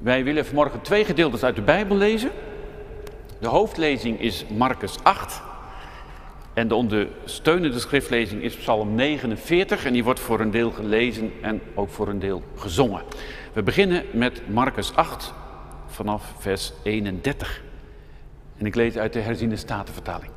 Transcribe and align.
Wij 0.00 0.24
willen 0.24 0.46
vanmorgen 0.46 0.80
twee 0.80 1.04
gedeeltes 1.04 1.42
uit 1.42 1.54
de 1.54 1.62
Bijbel 1.62 1.96
lezen. 1.96 2.30
De 3.38 3.48
hoofdlezing 3.48 4.20
is 4.20 4.44
Marcus 4.56 4.96
8 5.02 5.42
en 6.54 6.68
de 6.68 6.74
ondersteunende 6.74 7.78
schriftlezing 7.78 8.42
is 8.42 8.56
Psalm 8.56 8.94
49 8.94 9.84
en 9.84 9.92
die 9.92 10.04
wordt 10.04 10.20
voor 10.20 10.40
een 10.40 10.50
deel 10.50 10.70
gelezen 10.70 11.32
en 11.40 11.60
ook 11.74 11.90
voor 11.90 12.08
een 12.08 12.18
deel 12.18 12.42
gezongen. 12.56 13.02
We 13.52 13.62
beginnen 13.62 14.04
met 14.12 14.48
Marcus 14.48 14.94
8 14.94 15.34
vanaf 15.86 16.34
vers 16.38 16.72
31. 16.82 17.62
En 18.56 18.66
ik 18.66 18.74
lees 18.74 18.96
uit 18.96 19.12
de 19.12 19.20
herziende 19.20 19.56
statenvertaling. 19.56 20.32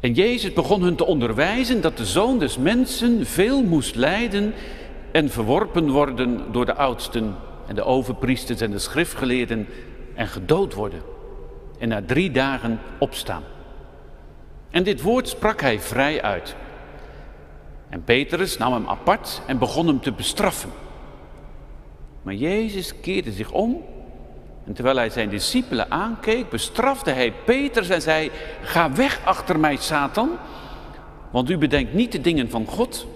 En 0.00 0.12
Jezus 0.12 0.52
begon 0.52 0.82
hun 0.82 0.96
te 0.96 1.06
onderwijzen 1.06 1.80
dat 1.80 1.96
de 1.96 2.06
zoon 2.06 2.38
des 2.38 2.58
mensen 2.58 3.26
veel 3.26 3.62
moest 3.62 3.94
lijden 3.94 4.54
en 5.12 5.30
verworpen 5.30 5.90
worden 5.90 6.52
door 6.52 6.66
de 6.66 6.74
oudsten 6.74 7.36
en 7.70 7.76
de 7.76 7.84
overpriesters 7.84 8.60
en 8.60 8.70
de 8.70 8.78
schriftgeleerden 8.78 9.68
en 10.14 10.26
gedood 10.26 10.74
worden 10.74 11.02
en 11.78 11.88
na 11.88 12.02
drie 12.06 12.30
dagen 12.30 12.80
opstaan. 12.98 13.42
En 14.70 14.82
dit 14.82 15.02
woord 15.02 15.28
sprak 15.28 15.60
hij 15.60 15.80
vrij 15.80 16.22
uit. 16.22 16.56
En 17.88 18.04
Petrus 18.04 18.56
nam 18.56 18.72
hem 18.72 18.88
apart 18.88 19.42
en 19.46 19.58
begon 19.58 19.86
hem 19.86 20.00
te 20.00 20.12
bestraffen. 20.12 20.70
Maar 22.22 22.34
Jezus 22.34 23.00
keerde 23.00 23.32
zich 23.32 23.52
om 23.52 23.84
en 24.64 24.72
terwijl 24.72 24.96
hij 24.96 25.10
zijn 25.10 25.28
discipelen 25.28 25.90
aankeek, 25.90 26.48
bestrafte 26.48 27.10
hij 27.10 27.32
Petrus 27.44 27.88
en 27.88 28.02
zei: 28.02 28.30
Ga 28.62 28.92
weg 28.92 29.20
achter 29.24 29.60
mij, 29.60 29.76
Satan, 29.76 30.30
want 31.30 31.50
u 31.50 31.58
bedenkt 31.58 31.92
niet 31.92 32.12
de 32.12 32.20
dingen 32.20 32.50
van 32.50 32.66
God, 32.66 33.06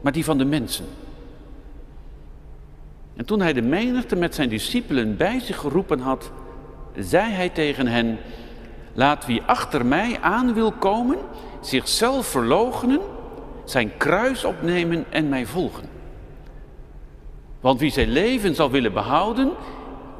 maar 0.00 0.12
die 0.12 0.24
van 0.24 0.38
de 0.38 0.44
mensen. 0.44 0.86
En 3.16 3.24
toen 3.24 3.40
hij 3.40 3.52
de 3.52 3.62
menigte 3.62 4.16
met 4.16 4.34
zijn 4.34 4.48
discipelen 4.48 5.16
bij 5.16 5.40
zich 5.40 5.58
geroepen 5.58 6.00
had, 6.00 6.30
zei 6.96 7.32
hij 7.32 7.48
tegen 7.48 7.86
hen: 7.86 8.18
Laat 8.92 9.26
wie 9.26 9.42
achter 9.42 9.86
mij 9.86 10.18
aan 10.20 10.54
wil 10.54 10.72
komen, 10.72 11.18
zichzelf 11.60 12.26
verloochenen, 12.26 13.00
zijn 13.64 13.96
kruis 13.96 14.44
opnemen 14.44 15.04
en 15.10 15.28
mij 15.28 15.46
volgen. 15.46 15.84
Want 17.60 17.80
wie 17.80 17.90
zijn 17.90 18.08
leven 18.08 18.54
zal 18.54 18.70
willen 18.70 18.92
behouden, 18.92 19.50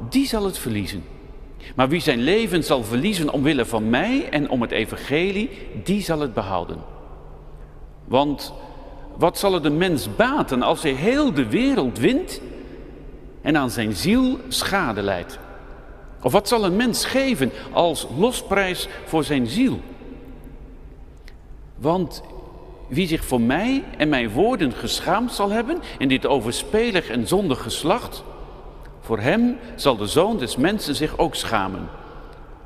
die 0.09 0.27
zal 0.27 0.45
het 0.45 0.57
verliezen. 0.57 1.03
Maar 1.75 1.89
wie 1.89 2.01
zijn 2.01 2.19
leven 2.19 2.63
zal 2.63 2.83
verliezen 2.83 3.33
omwille 3.33 3.65
van 3.65 3.89
mij 3.89 4.29
en 4.29 4.49
om 4.49 4.61
het 4.61 4.71
evangelie, 4.71 5.49
die 5.83 6.01
zal 6.01 6.19
het 6.19 6.33
behouden. 6.33 6.77
Want 8.05 8.53
wat 9.17 9.37
zal 9.37 9.53
het 9.53 9.65
een 9.65 9.77
mens 9.77 10.15
baten 10.15 10.61
als 10.61 10.83
hij 10.83 10.91
heel 10.91 11.33
de 11.33 11.49
wereld 11.49 11.97
wint 11.97 12.41
en 13.43 13.57
aan 13.57 13.71
zijn 13.71 13.93
ziel 13.93 14.39
schade 14.47 15.01
leidt? 15.01 15.39
Of 16.21 16.31
wat 16.31 16.47
zal 16.47 16.65
een 16.65 16.75
mens 16.75 17.05
geven 17.05 17.51
als 17.71 18.07
losprijs 18.17 18.87
voor 19.05 19.23
zijn 19.23 19.47
ziel? 19.47 19.79
Want 21.75 22.23
wie 22.87 23.07
zich 23.07 23.25
voor 23.25 23.41
mij 23.41 23.83
en 23.97 24.09
mijn 24.09 24.29
woorden 24.29 24.71
geschaamd 24.71 25.31
zal 25.31 25.49
hebben 25.49 25.81
in 25.97 26.07
dit 26.07 26.25
overspelig 26.25 27.09
en 27.09 27.27
zondig 27.27 27.61
geslacht, 27.61 28.23
voor 28.99 29.19
hem 29.19 29.57
zal 29.75 29.97
de 29.97 30.07
zoon 30.07 30.37
des 30.37 30.55
mensen 30.55 30.95
zich 30.95 31.17
ook 31.17 31.35
schamen, 31.35 31.89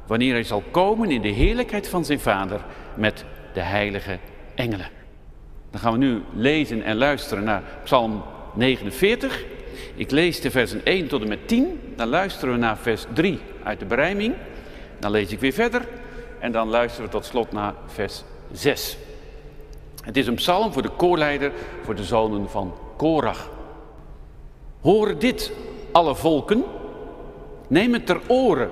wanneer 0.08 0.34
hij 0.34 0.44
zal 0.44 0.64
komen 0.72 1.12
in 1.12 1.22
de 1.22 1.28
heerlijkheid 1.28 1.88
van 1.88 2.06
zijn 2.06 2.20
vader 2.20 2.62
met 2.96 3.26
de 3.54 3.62
heilige 3.62 4.20
engelen. 4.56 4.90
Dan 5.72 5.82
gaan 5.82 5.92
we 5.92 5.98
nu 5.98 6.22
lezen 6.34 6.84
en 6.84 6.98
luisteren 6.98 7.44
naar 7.44 7.64
Psalm 7.84 8.24
49. 8.54 9.46
Ik 9.96 10.12
lees 10.12 10.42
de 10.42 10.52
versen 10.52 10.86
1 10.86 11.08
tot 11.08 11.22
en 11.22 11.28
met 11.28 11.48
10. 11.48 11.80
Dan 11.96 12.08
luisteren 12.08 12.54
we 12.54 12.60
naar 12.60 12.78
vers 12.78 13.06
3 13.14 13.40
uit 13.64 13.80
de 13.80 13.86
berijming. 13.86 14.34
Dan 15.00 15.12
lees 15.12 15.32
ik 15.32 15.40
weer 15.40 15.54
verder. 15.54 15.88
En 16.40 16.52
dan 16.52 16.70
luisteren 16.70 17.06
we 17.06 17.12
tot 17.12 17.26
slot 17.26 17.52
naar 17.52 17.74
vers 17.86 18.24
6. 18.52 18.98
Het 20.04 20.18
is 20.18 20.28
een 20.28 20.36
psalm 20.36 20.74
voor 20.74 20.82
de 20.82 20.90
koorleider, 20.90 21.52
voor 21.84 21.96
de 21.96 22.04
zonen 22.04 22.50
van 22.50 22.74
Korach. 22.98 23.50
Hoor 24.82 25.20
dit, 25.20 25.52
alle 25.92 26.16
volken. 26.16 26.64
Neem 27.68 27.94
het 27.94 28.06
ter 28.06 28.22
oren, 28.28 28.70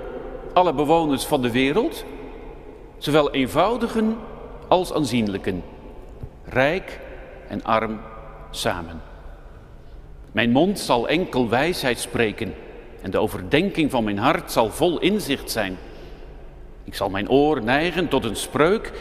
alle 0.53 0.73
bewoners 0.73 1.25
van 1.25 1.41
de 1.41 1.51
wereld. 1.51 2.05
Zowel 2.97 3.31
eenvoudigen 3.31 4.17
als 4.67 4.93
aanzienlijken. 4.93 5.63
Rijk 6.43 6.99
en 7.47 7.63
arm 7.63 7.99
samen. 8.51 9.01
Mijn 10.35 10.51
mond 10.51 10.79
zal 10.79 11.07
enkel 11.07 11.49
wijsheid 11.49 11.99
spreken 11.99 12.53
en 13.01 13.11
de 13.11 13.17
overdenking 13.17 13.91
van 13.91 14.03
mijn 14.03 14.17
hart 14.17 14.51
zal 14.51 14.69
vol 14.69 14.99
inzicht 14.99 15.51
zijn. 15.51 15.77
Ik 16.83 16.95
zal 16.95 17.09
mijn 17.09 17.29
oor 17.29 17.63
neigen 17.63 18.07
tot 18.07 18.25
een 18.25 18.35
spreuk 18.35 18.91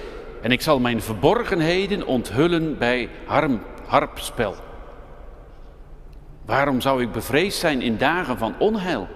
en 0.43 0.51
ik 0.53 0.61
zal 0.61 0.81
mijn 0.81 1.01
verborgenheden 1.03 2.07
onthullen 2.07 2.79
bij 2.79 3.09
harpspel. 3.87 4.55
Waarom 6.45 6.81
zou 6.81 7.03
ik 7.03 7.13
bevreesd 7.13 7.59
zijn 7.59 7.83
in 7.83 7.97
dagen 7.97 8.39
van 8.39 8.55
onheil? 8.59 9.09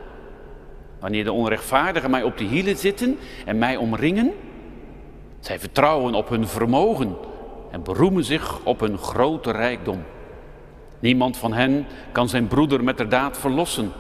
Wanneer 1.01 1.25
de 1.25 1.33
onrechtvaardigen 1.33 2.11
mij 2.11 2.23
op 2.23 2.39
de 2.39 2.45
hielen 2.45 2.77
zitten 2.77 3.19
en 3.45 3.59
mij 3.59 3.77
omringen? 3.77 4.33
Zij 5.41 5.59
vertrouwen 5.59 6.15
op 6.15 6.29
hun 6.29 6.47
vermogen 6.47 7.17
en 7.71 7.83
beroemen 7.83 8.25
zich 8.25 8.65
op 8.65 8.81
hun 8.81 8.99
grote 8.99 9.51
rijkdom. 9.51 10.03
Niemand 11.01 11.37
van 11.37 11.53
hen 11.53 11.87
kan 12.13 12.29
zijn 12.29 12.47
broeder 12.47 12.85
met 12.85 12.99
de 12.99 13.09
daad 13.09 13.39
verlossen. 13.39 13.93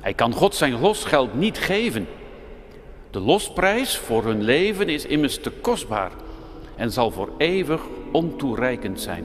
Hij 0.00 0.14
kan 0.14 0.32
God 0.32 0.54
zijn 0.54 0.80
losgeld 0.80 1.34
niet 1.34 1.58
geven. 1.58 2.06
De 3.10 3.20
losprijs 3.20 3.96
voor 3.96 4.24
hun 4.24 4.42
leven 4.42 4.88
is 4.88 5.06
immers 5.06 5.40
te 5.40 5.50
kostbaar 5.50 6.10
en 6.76 6.92
zal 6.92 7.10
voor 7.10 7.32
eeuwig 7.38 7.82
ontoereikend 8.12 9.00
zijn. 9.00 9.24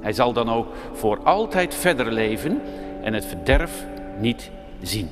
Hij 0.00 0.12
zal 0.12 0.32
dan 0.32 0.50
ook 0.50 0.66
voor 0.92 1.18
altijd 1.22 1.74
verder 1.74 2.12
leven 2.12 2.60
en 3.02 3.14
het 3.14 3.26
verderf 3.26 3.84
niet 4.18 4.50
zien. 4.82 5.10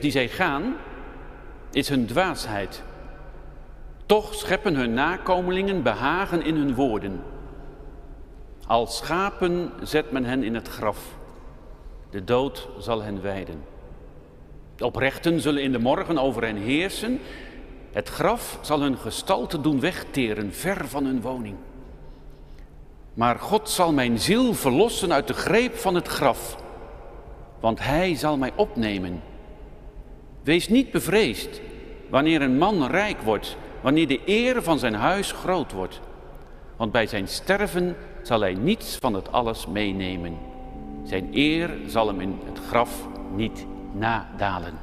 Die 0.00 0.10
zij 0.10 0.28
gaan, 0.28 0.76
is 1.70 1.88
hun 1.88 2.06
dwaasheid. 2.06 2.82
Toch 4.06 4.34
scheppen 4.34 4.74
hun 4.74 4.94
nakomelingen 4.94 5.82
behagen 5.82 6.42
in 6.42 6.56
hun 6.56 6.74
woorden. 6.74 7.20
Als 8.66 8.96
schapen 8.96 9.72
zet 9.82 10.10
men 10.10 10.24
hen 10.24 10.42
in 10.42 10.54
het 10.54 10.68
graf. 10.68 10.98
De 12.10 12.24
dood 12.24 12.68
zal 12.78 13.02
hen 13.02 13.22
wijden. 13.22 13.62
De 14.76 14.84
oprechten 14.84 15.40
zullen 15.40 15.62
in 15.62 15.72
de 15.72 15.78
morgen 15.78 16.18
over 16.18 16.44
hen 16.44 16.56
heersen. 16.56 17.20
Het 17.92 18.08
graf 18.08 18.58
zal 18.62 18.80
hun 18.80 18.96
gestalte 18.96 19.60
doen 19.60 19.80
wegteren, 19.80 20.52
ver 20.52 20.88
van 20.88 21.04
hun 21.04 21.20
woning. 21.20 21.56
Maar 23.14 23.38
God 23.38 23.70
zal 23.70 23.92
mijn 23.92 24.18
ziel 24.18 24.54
verlossen 24.54 25.12
uit 25.12 25.26
de 25.26 25.34
greep 25.34 25.76
van 25.76 25.94
het 25.94 26.08
graf, 26.08 26.56
want 27.60 27.78
Hij 27.82 28.14
zal 28.14 28.36
mij 28.36 28.52
opnemen. 28.54 29.22
Wees 30.48 30.68
niet 30.68 30.90
bevreesd 30.90 31.60
wanneer 32.10 32.42
een 32.42 32.58
man 32.58 32.86
rijk 32.86 33.20
wordt, 33.20 33.56
wanneer 33.80 34.06
de 34.06 34.20
eer 34.26 34.62
van 34.62 34.78
zijn 34.78 34.94
huis 34.94 35.32
groot 35.32 35.72
wordt. 35.72 36.00
Want 36.76 36.92
bij 36.92 37.06
zijn 37.06 37.28
sterven 37.28 37.96
zal 38.22 38.40
hij 38.40 38.54
niets 38.54 38.96
van 38.96 39.14
het 39.14 39.32
alles 39.32 39.66
meenemen. 39.66 40.38
Zijn 41.04 41.28
eer 41.32 41.70
zal 41.86 42.06
hem 42.06 42.20
in 42.20 42.38
het 42.44 42.58
graf 42.68 43.08
niet 43.34 43.66
nadalen. 43.92 44.74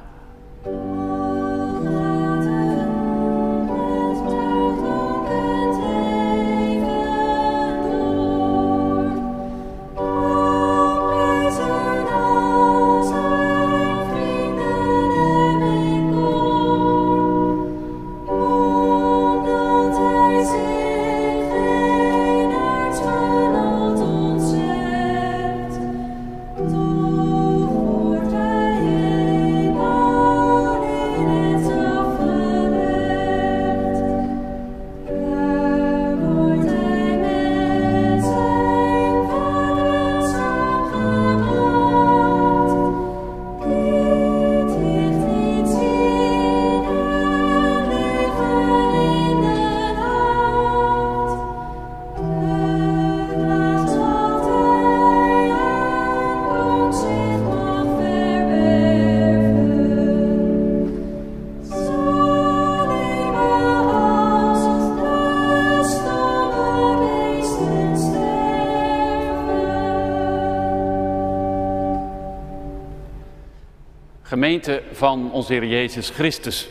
Van 74.92 75.32
onze 75.32 75.52
Heer 75.52 75.66
Jezus 75.66 76.10
Christus. 76.10 76.68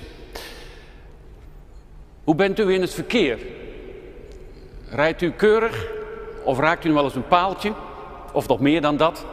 Hoe 2.23 2.35
bent 2.35 2.59
u 2.59 2.73
in 2.73 2.81
het 2.81 2.93
verkeer? 2.93 3.39
Rijdt 4.89 5.21
u 5.21 5.31
keurig 5.31 5.87
of 6.43 6.59
raakt 6.59 6.85
u 6.85 6.93
wel 6.93 7.03
eens 7.03 7.15
een 7.15 7.27
paaltje? 7.27 7.73
Of 8.33 8.47
nog 8.47 8.59
meer 8.59 8.81
dan 8.81 8.97
dat? 8.97 9.25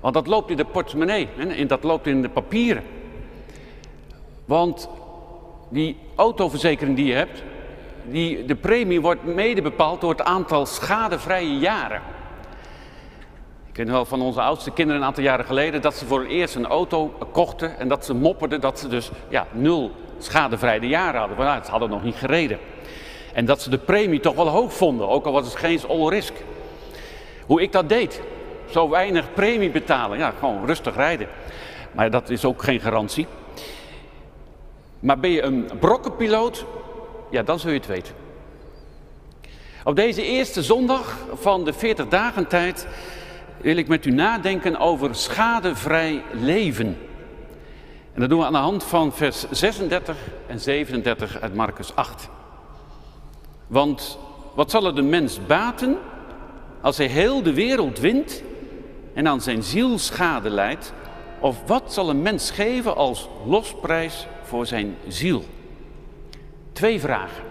Want 0.00 0.14
dat 0.14 0.26
loopt 0.26 0.50
in 0.50 0.56
de 0.56 0.64
portemonnee 0.64 1.28
en 1.36 1.66
dat 1.66 1.82
loopt 1.82 2.06
in 2.06 2.22
de 2.22 2.28
papieren. 2.28 2.82
Want 4.44 4.88
die 5.68 5.96
autoverzekering 6.14 6.96
die 6.96 7.06
je 7.06 7.14
hebt, 7.14 7.42
die, 8.04 8.44
de 8.44 8.56
premie 8.56 9.00
wordt 9.00 9.24
mede 9.24 9.62
bepaald 9.62 10.00
door 10.00 10.10
het 10.10 10.22
aantal 10.22 10.66
schadevrije 10.66 11.58
jaren. 11.58 12.02
Ik 13.70 13.76
weet 13.76 13.88
wel 13.88 14.04
van 14.04 14.22
onze 14.22 14.40
oudste 14.40 14.70
kinderen 14.70 15.00
een 15.00 15.06
aantal 15.06 15.22
jaren 15.22 15.44
geleden 15.44 15.82
dat 15.82 15.94
ze 15.94 16.06
voor 16.06 16.20
het 16.20 16.28
eerst 16.28 16.54
een 16.54 16.66
auto 16.66 17.14
kochten 17.32 17.78
en 17.78 17.88
dat 17.88 18.04
ze 18.04 18.14
mopperden 18.14 18.60
dat 18.60 18.78
ze 18.78 18.88
dus 18.88 19.10
ja, 19.28 19.46
nul 19.52 19.90
schadevrije 20.18 20.88
jaren 20.88 21.20
hadden. 21.20 21.36
Maar 21.36 21.46
nou, 21.46 21.64
ze 21.64 21.70
hadden 21.70 21.90
nog 21.90 22.02
niet 22.02 22.14
gereden. 22.14 22.58
En 23.32 23.44
dat 23.44 23.62
ze 23.62 23.70
de 23.70 23.78
premie 23.78 24.20
toch 24.20 24.34
wel 24.34 24.48
hoog 24.48 24.72
vonden, 24.72 25.08
ook 25.08 25.26
al 25.26 25.32
was 25.32 25.44
het 25.44 25.56
geen 25.56 25.80
all 25.88 26.08
risk. 26.08 26.32
Hoe 27.46 27.62
ik 27.62 27.72
dat 27.72 27.88
deed, 27.88 28.22
zo 28.70 28.88
weinig 28.88 29.32
premie 29.32 29.70
betalen, 29.70 30.18
ja, 30.18 30.32
gewoon 30.38 30.66
rustig 30.66 30.96
rijden. 30.96 31.28
Maar 31.92 32.10
dat 32.10 32.30
is 32.30 32.44
ook 32.44 32.62
geen 32.62 32.80
garantie. 32.80 33.26
Maar 35.00 35.18
ben 35.18 35.30
je 35.30 35.42
een 35.42 35.70
brokkenpiloot, 35.80 36.64
ja, 37.30 37.42
dan 37.42 37.58
zul 37.58 37.70
je 37.70 37.76
het 37.76 37.86
weten. 37.86 38.14
Op 39.84 39.96
deze 39.96 40.22
eerste 40.22 40.62
zondag 40.62 41.16
van 41.34 41.64
de 41.64 41.72
40 41.72 42.08
dagen 42.08 42.46
tijd 42.46 42.86
wil 43.60 43.76
ik 43.76 43.88
met 43.88 44.06
u 44.06 44.10
nadenken 44.10 44.78
over 44.78 45.14
schadevrij 45.14 46.22
leven. 46.32 46.98
En 48.12 48.20
dat 48.20 48.28
doen 48.28 48.38
we 48.38 48.44
aan 48.44 48.52
de 48.52 48.58
hand 48.58 48.84
van 48.84 49.12
vers 49.12 49.50
36 49.50 50.16
en 50.46 50.60
37 50.60 51.40
uit 51.40 51.54
Marcus 51.54 51.94
8. 51.94 52.28
Want 53.66 54.18
wat 54.54 54.70
zal 54.70 54.86
er 54.86 54.94
de 54.94 55.02
mens 55.02 55.46
baten 55.46 55.98
als 56.80 56.96
hij 56.96 57.06
heel 57.06 57.42
de 57.42 57.54
wereld 57.54 57.98
wint 57.98 58.42
en 59.14 59.28
aan 59.28 59.40
zijn 59.40 59.62
ziel 59.62 59.98
schade 59.98 60.50
leidt? 60.50 60.92
Of 61.40 61.56
wat 61.66 61.92
zal 61.92 62.10
een 62.10 62.22
mens 62.22 62.50
geven 62.50 62.96
als 62.96 63.28
losprijs 63.46 64.26
voor 64.42 64.66
zijn 64.66 64.96
ziel? 65.08 65.44
Twee 66.72 67.00
vragen. 67.00 67.42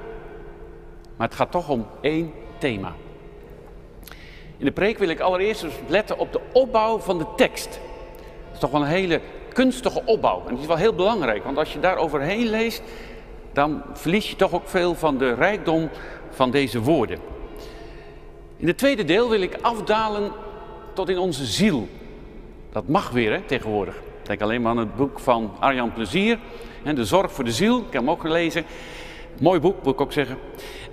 Maar 1.18 1.28
het 1.28 1.38
gaat 1.38 1.52
toch 1.52 1.70
om 1.70 1.88
één 2.02 2.32
thema. 2.58 2.94
In 4.60 4.66
de 4.66 4.72
preek 4.72 4.98
wil 4.98 5.10
ik 5.10 5.20
allereerst 5.20 5.66
letten 5.88 6.18
op 6.18 6.34
de 6.34 6.40
opbouw 6.52 7.00
van 7.00 7.18
de 7.18 7.26
tekst. 7.36 7.70
Dat 7.70 8.54
is 8.54 8.60
toch 8.60 8.72
wel 8.72 8.82
een 8.82 8.88
hele 8.88 9.22
kunstige 9.54 10.02
opbouw. 10.06 10.44
En 10.48 10.50
die 10.50 10.60
is 10.60 10.68
wel 10.68 10.76
heel 10.76 10.94
belangrijk, 10.94 11.44
want 11.44 11.58
als 11.58 11.74
je 11.74 11.80
daar 11.80 11.98
overheen 11.98 12.50
leest, 12.50 12.82
dan 13.54 13.82
verlies 13.94 14.30
je 14.30 14.36
toch 14.36 14.54
ook 14.54 14.68
veel 14.68 14.96
van 14.96 15.18
de 15.18 15.34
rijkdom 15.34 15.90
van 16.30 16.52
deze 16.52 16.82
woorden. 16.82 17.20
In 18.58 18.68
het 18.68 18.78
tweede 18.78 19.04
deel 19.06 19.30
wil 19.30 19.42
ik 19.42 19.58
afdalen 19.62 20.32
tot 20.94 21.10
in 21.10 21.18
onze 21.18 21.46
ziel. 21.46 21.88
Dat 22.72 22.88
mag 22.88 23.10
weer 23.10 23.32
hè, 23.32 23.42
tegenwoordig. 23.42 23.96
Denk 24.24 24.42
alleen 24.42 24.62
maar 24.62 24.72
aan 24.72 24.78
het 24.78 24.96
boek 24.96 25.20
van 25.20 25.52
Arjan 25.60 25.94
Plezier, 25.94 26.40
De 26.84 27.06
Zorg 27.06 27.32
voor 27.32 27.44
de 27.44 27.52
Ziel. 27.52 27.78
Ik 27.78 27.84
heb 27.84 28.02
hem 28.02 28.10
ook 28.10 28.22
gelezen. 28.22 28.66
Mooi 29.40 29.60
boek, 29.60 29.84
moet 29.84 29.94
ik 29.94 30.02
ook 30.02 30.14
zeggen. 30.14 30.38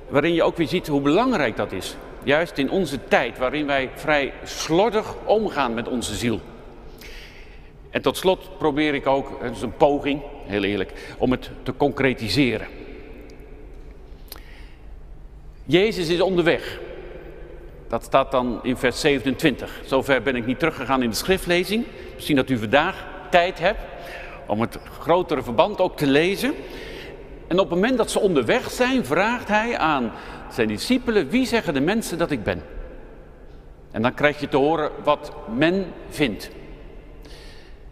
Waarin 0.08 0.34
je 0.34 0.42
ook 0.42 0.56
weer 0.56 0.68
ziet 0.68 0.86
hoe 0.86 1.00
belangrijk 1.00 1.56
dat 1.56 1.72
is. 1.72 1.96
Juist 2.26 2.58
in 2.58 2.70
onze 2.70 2.98
tijd 3.08 3.38
waarin 3.38 3.66
wij 3.66 3.90
vrij 3.94 4.32
slordig 4.44 5.14
omgaan 5.24 5.74
met 5.74 5.88
onze 5.88 6.14
ziel. 6.14 6.40
En 7.90 8.02
tot 8.02 8.16
slot 8.16 8.58
probeer 8.58 8.94
ik 8.94 9.06
ook, 9.06 9.38
het 9.40 9.56
is 9.56 9.62
een 9.62 9.76
poging, 9.76 10.22
heel 10.46 10.62
eerlijk, 10.62 11.14
om 11.18 11.30
het 11.30 11.50
te 11.62 11.76
concretiseren. 11.76 12.66
Jezus 15.64 16.08
is 16.08 16.20
onderweg. 16.20 16.80
Dat 17.88 18.04
staat 18.04 18.30
dan 18.30 18.60
in 18.62 18.76
vers 18.76 19.00
27. 19.00 19.80
Zover 19.84 20.22
ben 20.22 20.36
ik 20.36 20.46
niet 20.46 20.58
teruggegaan 20.58 21.02
in 21.02 21.10
de 21.10 21.16
schriftlezing. 21.16 21.84
Misschien 22.14 22.36
dat 22.36 22.50
u 22.50 22.58
vandaag 22.58 23.06
tijd 23.30 23.58
hebt 23.58 23.80
om 24.46 24.60
het 24.60 24.78
grotere 25.00 25.42
verband 25.42 25.80
ook 25.80 25.96
te 25.96 26.06
lezen. 26.06 26.54
En 27.46 27.58
op 27.58 27.70
het 27.70 27.78
moment 27.78 27.96
dat 27.96 28.10
ze 28.10 28.20
onderweg 28.20 28.70
zijn, 28.70 29.04
vraagt 29.04 29.48
hij 29.48 29.78
aan 29.78 30.12
zijn 30.50 30.68
discipelen, 30.68 31.28
wie 31.28 31.46
zeggen 31.46 31.74
de 31.74 31.80
mensen 31.80 32.18
dat 32.18 32.30
ik 32.30 32.42
ben? 32.42 32.62
En 33.90 34.02
dan 34.02 34.14
krijg 34.14 34.40
je 34.40 34.48
te 34.48 34.56
horen 34.56 34.90
wat 35.04 35.32
men 35.54 35.86
vindt. 36.08 36.50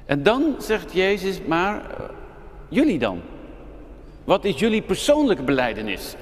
En 0.06 0.22
dan 0.22 0.54
zegt 0.58 0.92
Jezus, 0.92 1.40
maar 1.46 1.74
uh, 1.74 2.06
jullie 2.68 2.98
dan? 2.98 3.20
Wat 4.24 4.44
is 4.44 4.58
jullie 4.58 4.82
persoonlijke 4.82 5.42
beleidenis? 5.42 6.14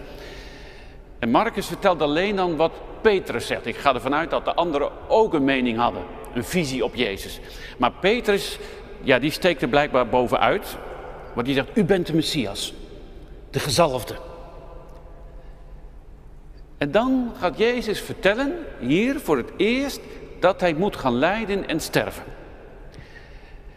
En 1.19 1.31
Marcus 1.31 1.67
vertelt 1.67 2.03
alleen 2.03 2.37
dan 2.37 2.57
wat 2.57 2.73
Petrus 3.01 3.47
zegt. 3.47 3.67
Ik 3.67 3.77
ga 3.77 3.95
ervan 3.95 4.15
uit 4.15 4.31
dat 4.31 4.45
de 4.45 4.55
anderen 4.55 4.91
ook 5.09 5.35
een 5.35 5.45
mening 5.45 5.79
hadden, 5.79 6.03
een 6.35 6.45
visie 6.45 6.85
op 6.85 6.95
Jezus. 6.95 7.41
Maar 7.79 7.93
Petrus, 8.01 8.59
ja, 9.03 9.19
die 9.19 9.31
steekt 9.31 9.63
er 9.63 9.69
blijkbaar 9.69 10.09
bovenuit, 10.09 10.77
want 11.35 11.47
die 11.47 11.55
zegt, 11.55 11.69
u 11.75 11.85
bent 11.85 12.07
de 12.07 12.15
Messias, 12.15 12.75
de 13.53 13.61
gezalfde. 13.61 14.17
En 16.79 16.91
dan 16.91 17.33
gaat 17.39 17.59
Jezus 17.59 18.01
vertellen, 18.01 18.55
hier 18.81 19.21
voor 19.21 19.37
het 19.37 19.51
eerst, 19.57 20.01
dat 20.41 20.61
hij 20.61 20.75
moet 20.75 20.97
gaan 20.97 21.15
lijden 21.15 21.69
en 21.69 21.81
sterven. 21.81 22.25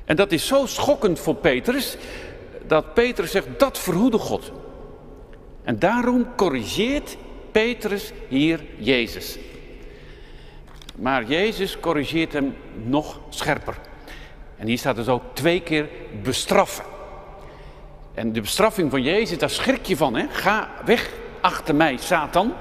En 0.06 0.16
dat 0.16 0.32
is 0.32 0.48
zo 0.48 0.66
schokkend 0.66 1.20
voor 1.20 1.36
Petrus, 1.36 1.98
dat 2.68 2.94
Petrus 2.94 3.32
zegt, 3.32 3.48
dat 3.58 3.80
verhoede 3.80 4.18
God. 4.18 4.52
En 5.64 5.80
daarom 5.80 6.36
corrigeert 6.36 7.18
Petrus 7.52 8.12
hier 8.28 8.64
Jezus. 8.78 9.38
Maar 10.96 11.26
Jezus 11.26 11.80
corrigeert 11.80 12.34
hem 12.34 12.56
nog 12.84 13.20
scherper. 13.30 13.76
En 14.58 14.68
hier 14.68 14.78
staat 14.78 14.96
dus 14.96 15.08
ook 15.08 15.24
twee 15.34 15.62
keer 15.62 15.90
bestraffen. 16.24 16.86
En 18.16 18.34
de 18.34 18.42
bestraffing 18.42 18.92
van 18.92 19.02
Jezus, 19.02 19.38
daar 19.38 19.50
schrik 19.50 19.86
je 19.86 19.98
van. 19.98 20.16
Hè? 20.16 20.26
Ga 20.30 20.70
weg 20.86 21.12
achter 21.42 21.76
mij, 21.76 21.98
Satan. 21.98 22.54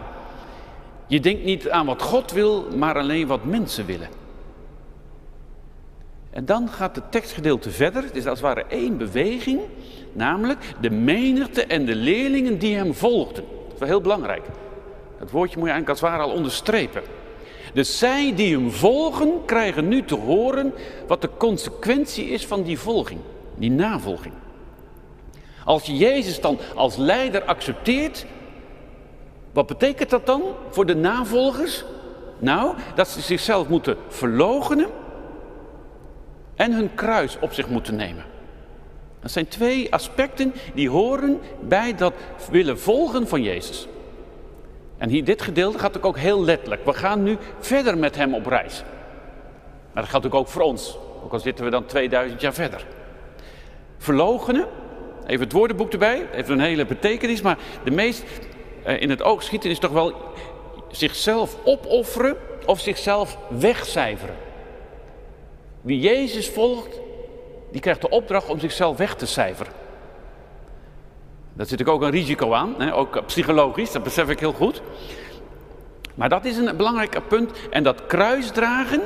Je 1.07 1.21
denkt 1.21 1.45
niet 1.45 1.71
aan 1.71 1.87
wat 1.87 2.03
God 2.03 2.33
wil, 2.33 2.67
maar 2.77 2.99
alleen 2.99 3.27
wat 3.27 3.45
mensen 3.45 3.87
willen. 3.87 4.09
En 6.31 6.45
dan 6.45 6.69
gaat 6.69 6.97
het 6.97 7.13
tekstgedeelte 7.13 7.71
verder. 7.71 8.03
Het 8.03 8.17
is 8.17 8.27
als 8.27 8.41
het 8.41 8.49
ware 8.49 8.65
één 8.69 8.97
beweging, 8.97 9.61
namelijk 10.13 10.65
de 10.81 10.91
menigte 10.91 11.65
en 11.65 11.85
de 11.85 11.95
leerlingen 11.95 12.59
die 12.59 12.77
hem 12.77 12.95
volgden. 12.95 13.45
Dat 13.45 13.73
is 13.73 13.79
wel 13.79 13.89
heel 13.89 14.01
belangrijk. 14.01 14.45
Dat 15.19 15.31
woordje 15.31 15.59
moet 15.59 15.67
je 15.67 15.73
eigenlijk 15.73 15.89
als 15.89 16.01
het 16.01 16.11
ware 16.11 16.31
al 16.31 16.37
onderstrepen. 16.37 17.03
Dus 17.73 17.99
zij 17.99 18.35
die 18.35 18.55
hem 18.55 18.71
volgen, 18.71 19.45
krijgen 19.45 19.89
nu 19.89 20.05
te 20.05 20.15
horen 20.15 20.75
wat 21.07 21.23
de 21.23 21.31
consequentie 21.37 22.25
is 22.25 22.47
van 22.47 22.63
die 22.63 22.79
volging, 22.79 23.21
die 23.55 23.71
navolging. 23.71 24.35
Als 25.64 25.85
je 25.85 25.97
Jezus 25.97 26.40
dan 26.40 26.59
als 26.75 26.97
leider 26.97 27.44
accepteert, 27.44 28.26
wat 29.52 29.66
betekent 29.66 30.11
dat 30.11 30.26
dan 30.26 30.42
voor 30.71 30.87
de 30.87 30.94
navolgers? 30.97 31.85
Nou, 32.38 32.75
dat 32.94 33.09
ze 33.09 33.21
zichzelf 33.21 33.68
moeten 33.68 33.97
verloochenen 34.09 34.87
en 36.54 36.73
hun 36.73 36.94
kruis 36.94 37.37
op 37.40 37.52
zich 37.52 37.68
moeten 37.68 37.97
nemen. 37.97 38.25
Dat 39.21 39.30
zijn 39.30 39.49
twee 39.49 39.92
aspecten 39.92 40.54
die 40.75 40.90
horen 40.90 41.40
bij 41.61 41.94
dat 41.94 42.14
willen 42.50 42.78
volgen 42.78 43.28
van 43.28 43.42
Jezus. 43.42 43.87
En 44.99 45.09
hier, 45.09 45.25
dit 45.25 45.42
gedeelte 45.42 45.78
gaat 45.78 46.02
ook 46.02 46.18
heel 46.18 46.44
letterlijk. 46.44 46.85
We 46.85 46.92
gaan 46.92 47.23
nu 47.23 47.37
verder 47.59 47.99
met 47.99 48.16
hem 48.16 48.35
op 48.35 48.47
reis. 48.47 48.83
Maar 49.92 50.02
dat 50.02 50.11
geldt 50.11 50.33
ook 50.33 50.49
voor 50.49 50.62
ons. 50.62 50.99
Ook 51.25 51.33
al 51.33 51.38
zitten 51.40 51.64
we 51.64 51.71
dan 51.71 51.87
2000 51.87 52.40
jaar 52.40 52.54
verder. 52.54 52.87
Verlogenen, 53.99 54.66
even 55.26 55.45
het 55.45 55.52
woordenboek 55.52 55.93
erbij, 55.93 56.26
heeft 56.31 56.49
een 56.49 56.61
hele 56.61 56.87
betekenis. 56.87 57.43
Maar 57.43 57.59
de 57.85 57.90
meest 57.90 58.25
eh, 58.83 59.00
in 59.00 59.11
het 59.11 59.23
oog 59.23 59.43
schieten 59.43 59.71
is 59.71 59.78
toch 59.78 59.90
wel 59.90 60.14
zichzelf 60.90 61.57
opofferen 61.64 62.37
of 62.66 62.81
zichzelf 62.81 63.38
wegcijferen. 63.49 64.37
Wie 65.81 66.00
Jezus 66.00 66.49
volgt, 66.49 67.00
die 67.73 67.81
krijgt 67.81 68.00
de 68.00 68.09
opdracht 68.09 68.49
om 68.49 68.59
zichzelf 68.59 68.97
weg 68.97 69.14
te 69.14 69.26
cijferen. 69.26 69.73
Daar 71.52 71.66
zit 71.66 71.88
ook 71.88 72.02
een 72.02 72.11
risico 72.11 72.52
aan, 72.52 72.93
ook 72.93 73.26
psychologisch, 73.26 73.93
dat 73.93 74.02
besef 74.02 74.28
ik 74.28 74.40
heel 74.40 74.52
goed. 74.52 74.83
Maar 76.14 76.28
dat 76.28 76.45
is 76.45 76.57
een 76.57 76.76
belangrijk 76.76 77.21
punt. 77.28 77.50
En 77.71 77.83
dat 77.83 78.07
kruisdragen, 78.07 79.02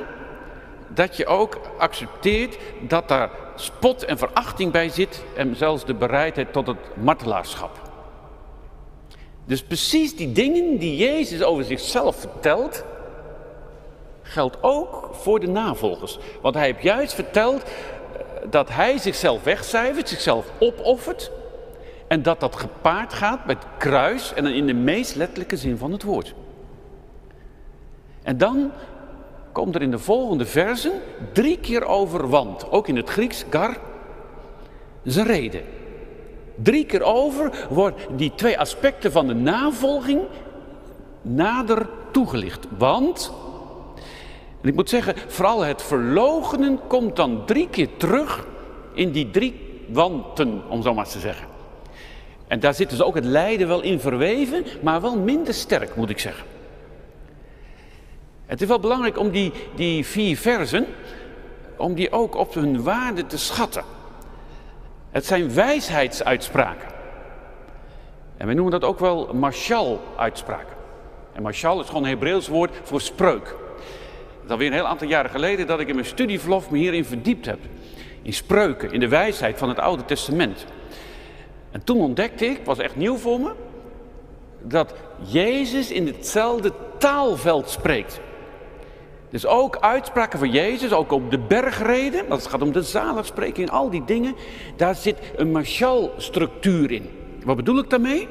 dat 0.88 1.16
je 1.16 1.26
ook 1.26 1.61
accepteert 1.78 2.57
dat 2.80 3.09
daar 3.09 3.30
spot 3.54 4.04
en 4.04 4.18
verachting 4.18 4.73
bij 4.73 4.88
zit 4.88 5.25
en 5.37 5.57
zelfs 5.57 5.85
de 5.85 5.95
bereidheid 5.95 6.52
tot 6.52 6.66
het 6.66 6.78
martelaarschap. 6.95 7.80
Dus 9.45 9.62
precies 9.62 10.16
die 10.16 10.33
dingen 10.33 10.78
die 10.78 10.97
Jezus 10.97 11.42
over 11.42 11.64
zichzelf 11.64 12.16
vertelt, 12.16 12.85
geldt 14.23 14.57
ook 14.61 15.11
voor 15.12 15.40
de 15.40 15.49
navolgers. 15.49 16.18
Want 16.40 16.54
hij 16.54 16.64
heeft 16.64 16.83
juist 16.83 17.14
verteld 17.14 17.62
eh, 17.62 17.71
dat 18.50 18.68
hij 18.68 18.99
zichzelf 18.99 19.42
wegcijfert, 19.42 20.09
zichzelf 20.09 20.47
opoffert. 20.59 21.30
En 22.09 22.23
dat 22.23 22.40
dat 22.40 22.57
gepaard 22.57 23.12
gaat 23.12 23.47
met 23.47 23.64
kruis 23.78 24.35
en 24.35 24.47
in 24.47 24.66
de 24.66 24.75
meest 24.75 25.14
letterlijke 25.14 25.57
zin 25.57 25.78
van 25.78 25.92
het 25.92 26.02
woord. 26.02 26.35
En 28.23 28.38
dan 28.38 28.71
komt 29.58 29.74
er 29.74 29.82
in 29.82 29.90
de 29.90 29.98
volgende 29.98 30.46
versen 30.46 30.92
drie 31.32 31.58
keer 31.58 31.84
over 31.84 32.28
want. 32.28 32.70
Ook 32.70 32.88
in 32.88 32.96
het 32.96 33.08
Grieks, 33.08 33.44
gar, 33.50 33.76
een 35.04 35.24
reden. 35.24 35.62
Drie 36.54 36.84
keer 36.84 37.02
over 37.02 37.66
worden 37.70 38.16
die 38.16 38.32
twee 38.34 38.58
aspecten 38.58 39.12
van 39.12 39.26
de 39.26 39.34
navolging 39.34 40.20
nader 41.22 41.88
toegelicht. 42.10 42.66
Want, 42.78 43.32
en 44.62 44.68
ik 44.68 44.74
moet 44.74 44.88
zeggen, 44.88 45.14
vooral 45.26 45.60
het 45.60 45.82
verlogenen 45.82 46.80
komt 46.86 47.16
dan 47.16 47.42
drie 47.46 47.68
keer 47.68 47.88
terug 47.96 48.46
in 48.94 49.10
die 49.10 49.30
drie 49.30 49.84
wanten, 49.88 50.62
om 50.68 50.82
zo 50.82 50.94
maar 50.94 51.08
te 51.08 51.18
zeggen. 51.18 51.46
En 52.48 52.60
daar 52.60 52.74
zit 52.74 52.90
dus 52.90 53.02
ook 53.02 53.14
het 53.14 53.24
lijden 53.24 53.68
wel 53.68 53.82
in 53.82 54.00
verweven, 54.00 54.64
maar 54.82 55.00
wel 55.00 55.18
minder 55.18 55.54
sterk, 55.54 55.96
moet 55.96 56.10
ik 56.10 56.18
zeggen. 56.18 56.44
Het 58.49 58.61
is 58.61 58.69
wel 58.69 58.81
belangrijk 58.81 59.19
om 59.19 59.31
die, 59.31 59.52
die 59.75 60.07
vier 60.07 60.37
versen, 60.37 60.87
om 61.76 61.95
die 61.95 62.12
ook 62.12 62.35
op 62.35 62.55
hun 62.55 62.83
waarde 62.83 63.26
te 63.26 63.38
schatten. 63.38 63.85
Het 65.11 65.26
zijn 65.26 65.55
wijsheidsuitspraken. 65.55 66.88
En 68.37 68.47
we 68.47 68.55
noemen 68.55 68.73
dat 68.73 68.85
ook 68.85 68.99
wel 68.99 69.35
marshal-uitspraken. 69.35 70.76
En 71.33 71.43
marshal 71.43 71.81
is 71.81 71.87
gewoon 71.87 72.02
een 72.02 72.09
Hebreeuws 72.09 72.49
woord 72.49 72.71
voor 72.83 73.00
spreuk. 73.00 73.47
Het 73.47 74.45
is 74.45 74.50
alweer 74.50 74.67
een 74.67 74.73
heel 74.73 74.87
aantal 74.87 75.09
jaren 75.09 75.31
geleden 75.31 75.67
dat 75.67 75.81
ik 75.81 75.88
in 75.88 75.95
mijn 75.95 76.07
studieverlof 76.07 76.71
me 76.71 76.78
hierin 76.78 77.05
verdiept 77.05 77.47
heb. 77.47 77.59
In 78.23 78.33
spreuken, 78.33 78.93
in 78.93 79.00
de 79.00 79.09
wijsheid 79.09 79.59
van 79.59 79.69
het 79.69 79.78
Oude 79.78 80.05
Testament. 80.05 80.67
En 81.71 81.85
toen 81.85 82.00
ontdekte 82.00 82.47
ik, 82.47 82.61
was 82.64 82.78
echt 82.78 82.97
nieuw 82.97 83.17
voor 83.17 83.40
me, 83.40 83.52
dat 84.62 84.95
Jezus 85.21 85.90
in 85.90 86.07
hetzelfde 86.07 86.73
taalveld 86.99 87.71
spreekt. 87.71 88.21
Dus 89.30 89.47
ook 89.47 89.76
uitspraken 89.76 90.38
van 90.38 90.50
Jezus, 90.50 90.92
ook 90.92 91.12
op 91.12 91.30
de 91.30 91.38
bergreden, 91.38 92.28
dat 92.28 92.47
gaat 92.47 92.62
om 92.62 92.73
de 92.73 92.82
zaligspreking, 92.82 93.70
al 93.70 93.90
die 93.90 94.04
dingen, 94.04 94.35
daar 94.76 94.94
zit 94.94 95.18
een 95.37 95.50
martialstructuur 95.50 96.90
in. 96.90 97.11
Wat 97.44 97.56
bedoel 97.56 97.78
ik 97.78 97.90
daarmee? 97.90 98.28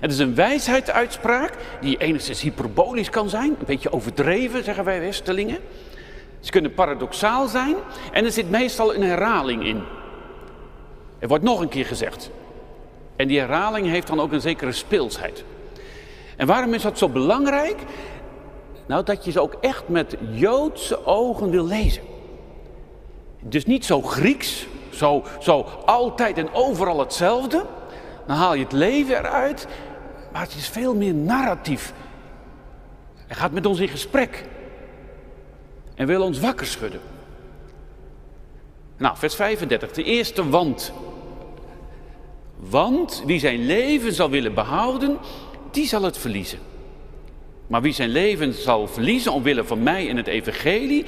Het 0.00 0.12
is 0.12 0.18
een 0.18 0.34
wijsheidsuitspraak 0.34 1.52
die 1.80 1.96
enigszins 1.96 2.40
hyperbolisch 2.40 3.10
kan 3.10 3.28
zijn, 3.28 3.48
een 3.48 3.66
beetje 3.66 3.92
overdreven, 3.92 4.64
zeggen 4.64 4.84
wij 4.84 5.00
Westelingen. 5.00 5.58
Ze 6.40 6.50
kunnen 6.50 6.74
paradoxaal 6.74 7.46
zijn 7.46 7.74
en 8.12 8.24
er 8.24 8.32
zit 8.32 8.50
meestal 8.50 8.94
een 8.94 9.02
herhaling 9.02 9.64
in. 9.64 9.82
Er 11.18 11.28
wordt 11.28 11.44
nog 11.44 11.60
een 11.60 11.68
keer 11.68 11.86
gezegd. 11.86 12.30
En 13.16 13.28
die 13.28 13.38
herhaling 13.38 13.86
heeft 13.86 14.06
dan 14.06 14.20
ook 14.20 14.32
een 14.32 14.40
zekere 14.40 14.72
speelsheid. 14.72 15.44
En 16.36 16.46
waarom 16.46 16.74
is 16.74 16.82
dat 16.82 16.98
zo 16.98 17.08
belangrijk? 17.08 17.76
Nou, 18.86 19.04
dat 19.04 19.24
je 19.24 19.30
ze 19.30 19.40
ook 19.40 19.56
echt 19.60 19.88
met 19.88 20.16
Joodse 20.30 21.06
ogen 21.06 21.50
wil 21.50 21.66
lezen. 21.66 22.02
Dus 23.40 23.64
niet 23.64 23.84
zo 23.84 24.02
Grieks, 24.02 24.66
zo, 24.90 25.24
zo 25.40 25.60
altijd 25.84 26.38
en 26.38 26.52
overal 26.52 26.98
hetzelfde. 26.98 27.64
Dan 28.26 28.36
haal 28.36 28.54
je 28.54 28.62
het 28.62 28.72
leven 28.72 29.16
eruit, 29.18 29.66
maar 30.32 30.42
het 30.42 30.54
is 30.54 30.68
veel 30.68 30.94
meer 30.94 31.14
narratief. 31.14 31.92
Hij 33.26 33.36
gaat 33.36 33.52
met 33.52 33.66
ons 33.66 33.78
in 33.78 33.88
gesprek 33.88 34.44
en 35.94 36.06
wil 36.06 36.22
ons 36.22 36.40
wakker 36.40 36.66
schudden. 36.66 37.00
Nou, 38.96 39.16
vers 39.16 39.34
35, 39.34 39.92
de 39.92 40.02
eerste 40.02 40.48
want. 40.48 40.92
Want 42.56 43.22
wie 43.26 43.38
zijn 43.38 43.66
leven 43.66 44.12
zal 44.12 44.30
willen 44.30 44.54
behouden, 44.54 45.18
die 45.70 45.86
zal 45.86 46.02
het 46.02 46.18
verliezen. 46.18 46.58
Maar 47.66 47.82
wie 47.82 47.92
zijn 47.92 48.08
leven 48.08 48.52
zal 48.52 48.86
verliezen 48.86 49.32
omwille 49.32 49.64
van 49.64 49.82
mij 49.82 50.08
en 50.08 50.16
het 50.16 50.26
evangelie, 50.26 51.04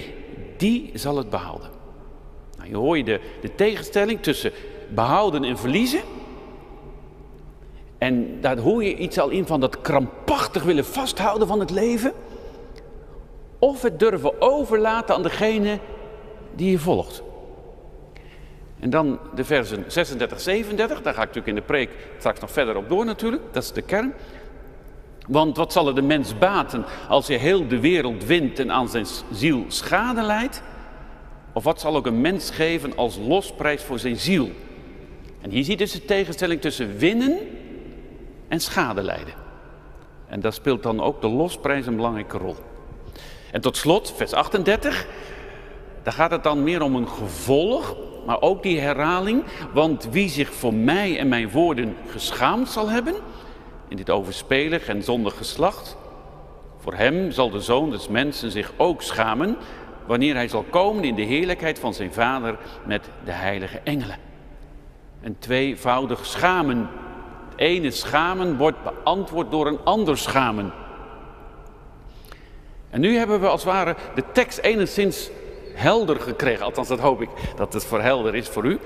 die 0.56 0.90
zal 0.94 1.16
het 1.16 1.30
behouden. 1.30 1.70
Nou, 2.56 2.68
je 2.68 2.76
hoor 2.76 2.96
je 2.96 3.04
de, 3.04 3.20
de 3.40 3.54
tegenstelling 3.54 4.22
tussen 4.22 4.52
behouden 4.88 5.44
en 5.44 5.58
verliezen. 5.58 6.00
En 7.98 8.40
daar 8.40 8.58
hoor 8.58 8.84
je 8.84 8.96
iets 8.96 9.18
al 9.18 9.28
in 9.28 9.46
van 9.46 9.60
dat 9.60 9.80
krampachtig 9.80 10.62
willen 10.62 10.84
vasthouden 10.84 11.48
van 11.48 11.60
het 11.60 11.70
leven. 11.70 12.12
Of 13.58 13.82
het 13.82 13.98
durven 13.98 14.40
overlaten 14.40 15.14
aan 15.14 15.22
degene 15.22 15.78
die 16.54 16.70
je 16.70 16.78
volgt. 16.78 17.22
En 18.80 18.90
dan 18.90 19.18
de 19.34 19.44
versen 19.44 19.84
36, 19.86 20.40
37, 20.40 21.02
daar 21.02 21.14
ga 21.14 21.22
ik 21.22 21.26
natuurlijk 21.26 21.56
in 21.56 21.62
de 21.62 21.72
preek 21.72 21.90
straks 22.18 22.40
nog 22.40 22.50
verder 22.50 22.76
op 22.76 22.88
door 22.88 23.04
natuurlijk, 23.04 23.42
dat 23.52 23.62
is 23.62 23.72
de 23.72 23.82
kern. 23.82 24.14
Want 25.28 25.56
wat 25.56 25.72
zal 25.72 25.88
er 25.88 25.94
de 25.94 26.02
mens 26.02 26.38
baten 26.38 26.84
als 27.08 27.28
hij 27.28 27.36
heel 27.36 27.68
de 27.68 27.80
wereld 27.80 28.24
wint 28.24 28.58
en 28.58 28.72
aan 28.72 28.88
zijn 28.88 29.06
ziel 29.32 29.64
schade 29.66 30.22
leidt? 30.22 30.62
Of 31.52 31.64
wat 31.64 31.80
zal 31.80 31.96
ook 31.96 32.06
een 32.06 32.20
mens 32.20 32.50
geven 32.50 32.96
als 32.96 33.18
losprijs 33.26 33.82
voor 33.82 33.98
zijn 33.98 34.16
ziel? 34.16 34.50
En 35.40 35.50
hier 35.50 35.64
ziet 35.64 35.78
dus 35.78 35.92
de 35.92 36.04
tegenstelling 36.04 36.60
tussen 36.60 36.96
winnen 36.96 37.38
en 38.48 38.60
schade 38.60 39.02
lijden. 39.02 39.34
En 40.26 40.40
daar 40.40 40.52
speelt 40.52 40.82
dan 40.82 41.00
ook 41.00 41.20
de 41.20 41.28
losprijs 41.28 41.86
een 41.86 41.96
belangrijke 41.96 42.38
rol. 42.38 42.56
En 43.52 43.60
tot 43.60 43.76
slot, 43.76 44.12
vers 44.16 44.32
38, 44.32 45.06
daar 46.02 46.12
gaat 46.12 46.30
het 46.30 46.42
dan 46.42 46.62
meer 46.62 46.82
om 46.82 46.96
een 46.96 47.08
gevolg, 47.08 47.96
maar 48.26 48.40
ook 48.40 48.62
die 48.62 48.80
herhaling. 48.80 49.44
Want 49.72 50.08
wie 50.10 50.28
zich 50.28 50.54
voor 50.54 50.74
mij 50.74 51.18
en 51.18 51.28
mijn 51.28 51.50
woorden 51.50 51.96
geschaamd 52.06 52.68
zal 52.68 52.88
hebben, 52.88 53.14
in 53.88 53.96
dit 53.96 54.10
overspelig 54.10 54.88
en 54.88 55.02
zondig 55.02 55.36
geslacht, 55.36 55.96
voor 56.78 56.94
hem 56.94 57.30
zal 57.30 57.50
de 57.50 57.60
zoon 57.60 57.90
des 57.90 58.08
mensen 58.08 58.50
zich 58.50 58.72
ook 58.76 59.02
schamen, 59.02 59.56
wanneer 60.06 60.34
hij 60.34 60.48
zal 60.48 60.64
komen 60.70 61.04
in 61.04 61.14
de 61.14 61.22
heerlijkheid 61.22 61.78
van 61.78 61.94
zijn 61.94 62.12
vader 62.12 62.58
met 62.86 63.08
de 63.24 63.32
heilige 63.32 63.80
engelen. 63.84 64.16
Een 65.22 65.38
tweevoudig 65.38 66.26
schamen. 66.26 66.88
Het 67.48 67.58
ene 67.58 67.90
schamen 67.90 68.56
wordt 68.56 68.82
beantwoord 68.82 69.50
door 69.50 69.66
een 69.66 69.84
ander 69.84 70.18
schamen. 70.18 70.72
En 72.90 73.00
nu 73.00 73.16
hebben 73.16 73.40
we 73.40 73.48
als 73.48 73.64
het 73.64 73.72
ware 73.72 73.96
de 74.14 74.24
tekst 74.32 74.58
enigszins 74.58 75.30
helder 75.74 76.20
gekregen. 76.20 76.64
Althans, 76.64 76.88
dat 76.88 76.98
hoop 76.98 77.20
ik 77.20 77.28
dat 77.56 77.72
het 77.72 77.84
voor 77.84 78.00
helder 78.00 78.34
is 78.34 78.48
voor 78.48 78.64
u. 78.64 78.78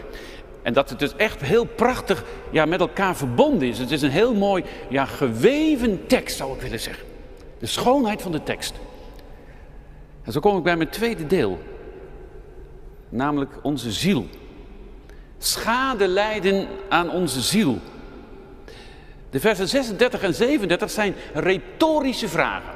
En 0.62 0.72
dat 0.72 0.90
het 0.90 0.98
dus 0.98 1.16
echt 1.16 1.40
heel 1.40 1.64
prachtig 1.64 2.24
ja, 2.50 2.64
met 2.64 2.80
elkaar 2.80 3.16
verbonden 3.16 3.68
is. 3.68 3.78
Het 3.78 3.90
is 3.90 4.02
een 4.02 4.10
heel 4.10 4.34
mooi 4.34 4.64
ja, 4.88 5.04
geweven 5.04 6.06
tekst, 6.06 6.36
zou 6.36 6.54
ik 6.54 6.60
willen 6.60 6.80
zeggen. 6.80 7.04
De 7.58 7.66
schoonheid 7.66 8.22
van 8.22 8.32
de 8.32 8.42
tekst. 8.42 8.74
En 10.22 10.32
zo 10.32 10.40
kom 10.40 10.56
ik 10.56 10.62
bij 10.62 10.76
mijn 10.76 10.88
tweede 10.88 11.26
deel. 11.26 11.58
Namelijk 13.08 13.52
onze 13.62 13.92
ziel. 13.92 14.26
Schade 15.38 16.08
lijden 16.08 16.68
aan 16.88 17.10
onze 17.10 17.40
ziel. 17.40 17.78
De 19.30 19.40
versen 19.40 19.68
36 19.68 20.22
en 20.22 20.34
37 20.34 20.90
zijn 20.90 21.14
retorische 21.34 22.28
vragen. 22.28 22.74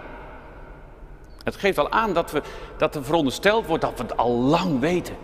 Het 1.43 1.57
geeft 1.57 1.79
al 1.79 1.91
aan 1.91 2.13
dat, 2.13 2.31
we, 2.31 2.43
dat 2.77 2.95
er 2.95 3.05
verondersteld 3.05 3.67
wordt 3.67 3.83
dat 3.83 3.97
we 3.97 4.03
het 4.03 4.17
al 4.17 4.33
lang 4.33 4.81
weten. 4.81 5.15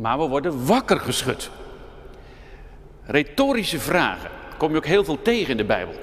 Maar 0.00 0.18
we 0.18 0.28
worden 0.28 0.66
wakker 0.66 1.00
geschud. 1.00 1.50
Retorische 3.04 3.78
vragen 3.80 4.30
kom 4.58 4.70
je 4.70 4.76
ook 4.76 4.86
heel 4.86 5.04
veel 5.04 5.22
tegen 5.22 5.50
in 5.50 5.56
de 5.56 5.64
Bijbel. 5.64 5.94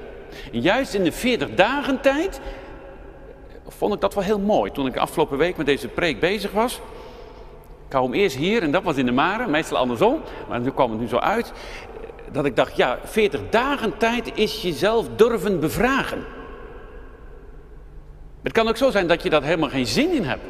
En 0.51 0.61
juist 0.61 0.93
in 0.93 1.03
de 1.03 1.11
40 1.11 1.55
dagen 1.55 2.01
tijd 2.01 2.41
vond 3.67 3.93
ik 3.93 4.01
dat 4.01 4.13
wel 4.13 4.23
heel 4.23 4.39
mooi. 4.39 4.71
Toen 4.71 4.87
ik 4.87 4.97
afgelopen 4.97 5.37
week 5.37 5.57
met 5.57 5.65
deze 5.65 5.87
preek 5.87 6.19
bezig 6.19 6.51
was. 6.51 6.79
Hem 7.89 8.13
eerst 8.13 8.35
hier 8.35 8.63
en 8.63 8.71
dat 8.71 8.83
was 8.83 8.97
in 8.97 9.05
de 9.05 9.11
Mare, 9.11 9.47
meestal 9.47 9.77
andersom. 9.77 10.21
Maar 10.47 10.59
nu 10.59 10.71
kwam 10.71 10.91
het 10.91 10.99
nu 10.99 11.07
zo 11.07 11.17
uit. 11.17 11.51
Dat 12.31 12.45
ik 12.45 12.55
dacht, 12.55 12.75
ja, 12.75 12.99
40 13.03 13.41
dagen 13.49 13.97
tijd 13.97 14.37
is 14.37 14.61
jezelf 14.61 15.07
durven 15.15 15.59
bevragen. 15.59 16.25
Het 18.43 18.51
kan 18.51 18.67
ook 18.67 18.77
zo 18.77 18.91
zijn 18.91 19.07
dat 19.07 19.23
je 19.23 19.29
daar 19.29 19.43
helemaal 19.43 19.69
geen 19.69 19.87
zin 19.87 20.11
in 20.11 20.23
hebt. 20.23 20.43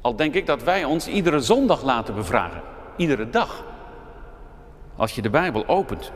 Al 0.00 0.16
denk 0.16 0.34
ik 0.34 0.46
dat 0.46 0.62
wij 0.62 0.84
ons 0.84 1.06
iedere 1.06 1.40
zondag 1.40 1.82
laten 1.82 2.14
bevragen. 2.14 2.62
Iedere 2.96 3.30
dag. 3.30 3.64
Als 4.96 5.14
je 5.14 5.22
de 5.22 5.30
Bijbel 5.30 5.68
opent. 5.68 6.12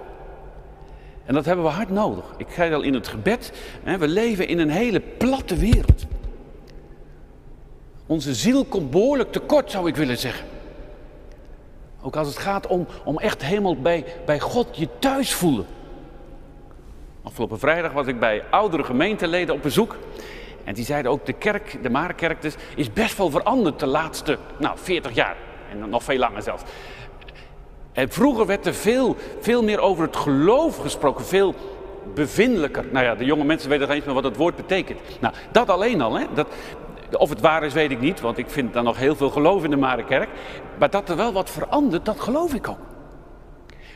En 1.25 1.35
dat 1.35 1.45
hebben 1.45 1.65
we 1.65 1.71
hard 1.71 1.91
nodig. 1.91 2.25
Ik 2.37 2.47
zei 2.51 2.75
al 2.75 2.83
in 2.83 2.95
het 2.95 3.09
gebed. 3.09 3.53
Hè, 3.83 3.99
we 3.99 4.09
leven 4.09 4.49
in 4.49 4.59
een 4.59 4.71
hele 4.71 5.01
platte 5.01 5.57
wereld. 5.57 6.05
Onze 8.07 8.35
ziel 8.35 8.65
komt 8.65 8.91
behoorlijk 8.91 9.33
tekort, 9.33 9.71
zou 9.71 9.89
ik 9.89 9.97
willen 9.97 10.19
zeggen. 10.19 10.47
Ook 12.03 12.17
als 12.17 12.29
het 12.29 12.39
gaat 12.39 12.67
om, 12.67 12.87
om 13.05 13.19
echt 13.19 13.43
helemaal 13.43 13.77
bij, 13.77 14.05
bij 14.27 14.41
God 14.41 14.77
je 14.77 14.89
thuis 14.99 15.35
voelen. 15.35 15.67
Afgelopen 17.23 17.59
vrijdag 17.59 17.93
was 17.93 18.07
ik 18.07 18.21
bij 18.21 18.43
oudere 18.51 18.85
gemeenteleden 18.85 19.55
op 19.55 19.63
bezoek. 19.63 19.97
En 20.65 20.75
die 20.75 20.85
zeiden 20.85 21.11
ook, 21.11 21.27
de 21.27 21.33
kerk, 21.33 21.83
de 21.83 21.91
Marenkerk 21.91 22.43
dus, 22.43 22.55
is 22.77 22.93
best 22.93 23.17
wel 23.17 23.31
veranderd 23.31 23.81
de 23.81 23.87
laatste 23.87 24.39
nou, 24.59 24.79
40 24.79 25.15
jaar. 25.15 25.37
En 25.71 25.89
nog 25.89 26.03
veel 26.03 26.19
langer 26.19 26.43
zelfs. 26.43 26.63
En 27.93 28.11
vroeger 28.11 28.47
werd 28.47 28.67
er 28.67 28.75
veel, 28.75 29.17
veel 29.41 29.63
meer 29.63 29.81
over 29.81 30.05
het 30.05 30.17
geloof 30.17 30.79
gesproken, 30.79 31.25
veel 31.25 31.55
bevindelijker. 32.15 32.85
Nou 32.91 33.05
ja, 33.05 33.15
de 33.15 33.25
jonge 33.25 33.45
mensen 33.45 33.69
weten 33.69 33.87
niet 33.87 33.97
eens 33.97 34.05
meer 34.05 34.15
wat 34.15 34.25
het 34.25 34.37
woord 34.37 34.57
betekent. 34.57 35.01
Nou, 35.21 35.35
dat 35.53 35.71
alleen 35.71 36.01
al, 36.01 36.19
hè, 36.19 36.25
dat, 36.35 36.47
of 37.13 37.29
het 37.29 37.41
waar 37.41 37.65
is, 37.65 37.73
weet 37.73 37.91
ik 37.91 38.01
niet, 38.01 38.21
want 38.21 38.39
ik 38.39 38.51
vind 38.51 38.73
dan 38.73 38.85
nog 38.85 38.97
heel 38.97 39.17
veel 39.17 39.31
geloof 39.31 39.65
in 39.65 39.71
de 39.71 39.77
Marenkerk. 39.77 40.29
Maar 40.79 40.91
dat 40.91 41.09
er 41.09 41.17
wel 41.17 41.33
wat 41.33 41.51
verandert, 41.51 42.05
dat 42.05 42.21
geloof 42.21 42.55
ik 42.55 42.69
ook. 42.69 42.79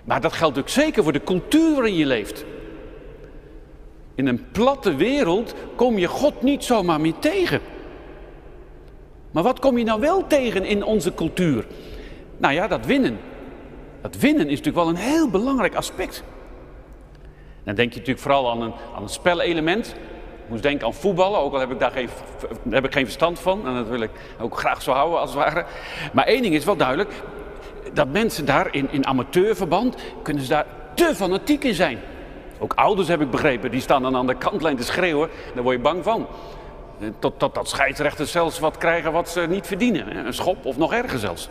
Maar 0.04 0.20
dat 0.20 0.32
geldt 0.32 0.58
ook 0.58 0.68
zeker 0.68 1.02
voor 1.02 1.12
de 1.12 1.25
cultuur 1.25 1.75
waarin 1.75 1.94
je 1.94 2.06
leeft. 2.06 2.44
In 4.18 4.26
een 4.26 4.46
platte 4.52 4.94
wereld 4.94 5.54
kom 5.75 5.98
je 5.98 6.06
God 6.06 6.42
niet 6.42 6.64
zomaar 6.64 7.00
meer 7.00 7.18
tegen. 7.18 7.60
Maar 9.30 9.42
wat 9.42 9.58
kom 9.58 9.78
je 9.78 9.84
nou 9.84 10.00
wel 10.00 10.26
tegen 10.26 10.64
in 10.64 10.84
onze 10.84 11.14
cultuur? 11.14 11.66
Nou 12.37 12.54
ja, 12.54 12.66
dat 12.66 12.87
winnen. 12.87 13.18
Dat 14.00 14.16
winnen 14.16 14.44
is 14.48 14.58
natuurlijk 14.58 14.76
wel 14.76 14.88
een 14.88 15.10
heel 15.12 15.30
belangrijk 15.30 15.75
aspect. 15.75 16.22
Dan 17.64 17.75
denk 17.75 17.93
je 17.93 17.99
natuurlijk 17.99 18.26
vooral 18.26 18.50
aan 18.50 18.62
een, 18.62 18.73
aan 18.95 19.02
een 19.02 19.08
spelelement. 19.08 19.86
Ik 20.45 20.49
moest 20.49 20.62
denken 20.62 20.86
aan 20.86 20.95
voetballen, 20.95 21.40
ook 21.40 21.52
al 21.52 21.60
heb 21.60 21.71
ik 21.71 21.78
daar 21.78 21.90
geen, 21.93 22.08
heb 22.71 22.84
ik 22.84 22.93
geen 22.93 23.04
verstand 23.04 23.38
van. 23.38 23.66
En 23.66 23.75
dat 23.75 23.88
wil 23.88 24.00
ik 24.00 24.10
ook 24.40 24.58
graag 24.58 24.82
zo 24.82 24.93
houden 24.93 25.21
als 25.21 25.34
het 25.34 25.38
ware. 25.38 25.64
Maar 26.12 26.26
één 26.26 26.43
ding 26.43 26.54
is 26.54 26.64
wel 26.64 26.76
duidelijk. 26.76 27.12
Dat 27.93 28.08
mensen 28.08 28.47
daar 28.47 28.75
in, 28.75 28.88
in 28.90 29.06
amateurverband, 29.06 29.97
kunnen 30.23 30.43
ze 30.43 30.49
daar 30.49 30.66
te 30.95 31.14
fanatiek 31.14 31.64
in 31.64 31.75
zijn. 31.75 31.99
Ook 32.58 32.73
ouders 32.75 33.08
heb 33.08 33.21
ik 33.21 33.30
begrepen, 33.30 33.71
die 33.71 33.80
staan 33.80 34.02
dan 34.02 34.16
aan 34.16 34.26
de 34.26 34.34
kantlijn 34.34 34.76
te 34.76 34.84
schreeuwen. 34.84 35.28
Daar 35.54 35.62
word 35.62 35.76
je 35.76 35.82
bang 35.82 36.04
van. 36.04 36.26
Tot, 37.18 37.38
tot 37.38 37.54
dat 37.54 37.68
scheidsrechters 37.68 38.30
zelfs 38.30 38.58
wat 38.58 38.76
krijgen 38.76 39.12
wat 39.12 39.28
ze 39.28 39.40
niet 39.40 39.66
verdienen. 39.66 40.26
Een 40.26 40.34
schop 40.34 40.66
of 40.66 40.76
nog 40.76 40.92
erger 40.92 41.18
zelfs. 41.18 41.49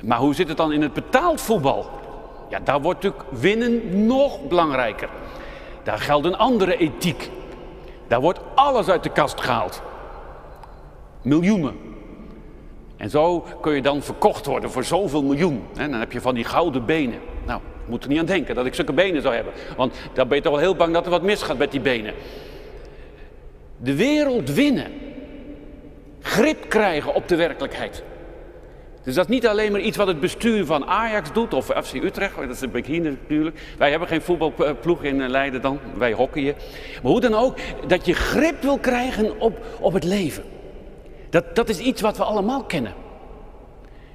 Maar 0.00 0.18
hoe 0.18 0.34
zit 0.34 0.48
het 0.48 0.56
dan 0.56 0.72
in 0.72 0.82
het 0.82 0.92
betaald 0.92 1.40
voetbal? 1.40 1.90
Ja, 2.48 2.60
daar 2.64 2.80
wordt 2.80 3.02
natuurlijk 3.02 3.30
winnen 3.30 4.06
nog 4.06 4.48
belangrijker. 4.48 5.08
Daar 5.82 5.98
geldt 5.98 6.26
een 6.26 6.36
andere 6.36 6.76
ethiek. 6.76 7.30
Daar 8.06 8.20
wordt 8.20 8.40
alles 8.54 8.88
uit 8.88 9.02
de 9.02 9.10
kast 9.10 9.40
gehaald. 9.40 9.82
Miljoenen. 11.22 11.76
En 12.96 13.10
zo 13.10 13.44
kun 13.60 13.74
je 13.74 13.82
dan 13.82 14.02
verkocht 14.02 14.46
worden 14.46 14.70
voor 14.70 14.84
zoveel 14.84 15.22
miljoen. 15.22 15.66
En 15.76 15.90
dan 15.90 16.00
heb 16.00 16.12
je 16.12 16.20
van 16.20 16.34
die 16.34 16.44
gouden 16.44 16.84
benen. 16.84 17.20
Nou, 17.46 17.60
moet 17.88 18.02
er 18.02 18.08
niet 18.08 18.18
aan 18.18 18.24
denken 18.24 18.54
dat 18.54 18.66
ik 18.66 18.74
zulke 18.74 18.92
benen 18.92 19.22
zou 19.22 19.34
hebben. 19.34 19.52
Want 19.76 19.94
dan 20.12 20.28
ben 20.28 20.36
je 20.36 20.42
toch 20.42 20.52
wel 20.52 20.60
heel 20.60 20.76
bang 20.76 20.94
dat 20.94 21.04
er 21.04 21.10
wat 21.10 21.22
misgaat 21.22 21.58
met 21.58 21.70
die 21.70 21.80
benen. 21.80 22.14
De 23.76 23.94
wereld 23.94 24.50
winnen. 24.54 24.86
Grip 26.20 26.68
krijgen 26.68 27.14
op 27.14 27.28
de 27.28 27.36
werkelijkheid. 27.36 28.02
Dus 29.02 29.14
dat 29.14 29.28
is 29.28 29.34
niet 29.34 29.46
alleen 29.46 29.72
maar 29.72 29.80
iets 29.80 29.96
wat 29.96 30.06
het 30.06 30.20
bestuur 30.20 30.66
van 30.66 30.86
Ajax 30.86 31.32
doet 31.32 31.54
of 31.54 31.64
FC 31.64 31.94
Utrecht, 31.94 32.36
dat 32.36 32.50
is 32.50 32.60
een 32.60 32.84
hier 32.84 33.00
natuurlijk. 33.00 33.60
Wij 33.78 33.90
hebben 33.90 34.08
geen 34.08 34.22
voetbalploeg 34.22 35.02
in 35.02 35.28
Leiden 35.28 35.62
dan, 35.62 35.78
wij 35.96 36.12
hockeyen. 36.12 36.54
Maar 37.02 37.12
hoe 37.12 37.20
dan 37.20 37.34
ook, 37.34 37.56
dat 37.86 38.06
je 38.06 38.14
grip 38.14 38.62
wil 38.62 38.78
krijgen 38.78 39.40
op, 39.40 39.58
op 39.80 39.92
het 39.92 40.04
leven. 40.04 40.44
Dat, 41.30 41.56
dat 41.56 41.68
is 41.68 41.78
iets 41.78 42.00
wat 42.00 42.16
we 42.16 42.24
allemaal 42.24 42.64
kennen. 42.64 42.94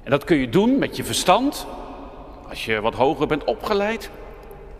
En 0.02 0.10
dat 0.10 0.24
kun 0.24 0.36
je 0.36 0.48
doen 0.48 0.78
met 0.78 0.96
je 0.96 1.04
verstand, 1.04 1.66
als 2.54 2.64
je 2.64 2.80
wat 2.80 2.94
hoger 2.94 3.26
bent 3.26 3.44
opgeleid. 3.44 4.10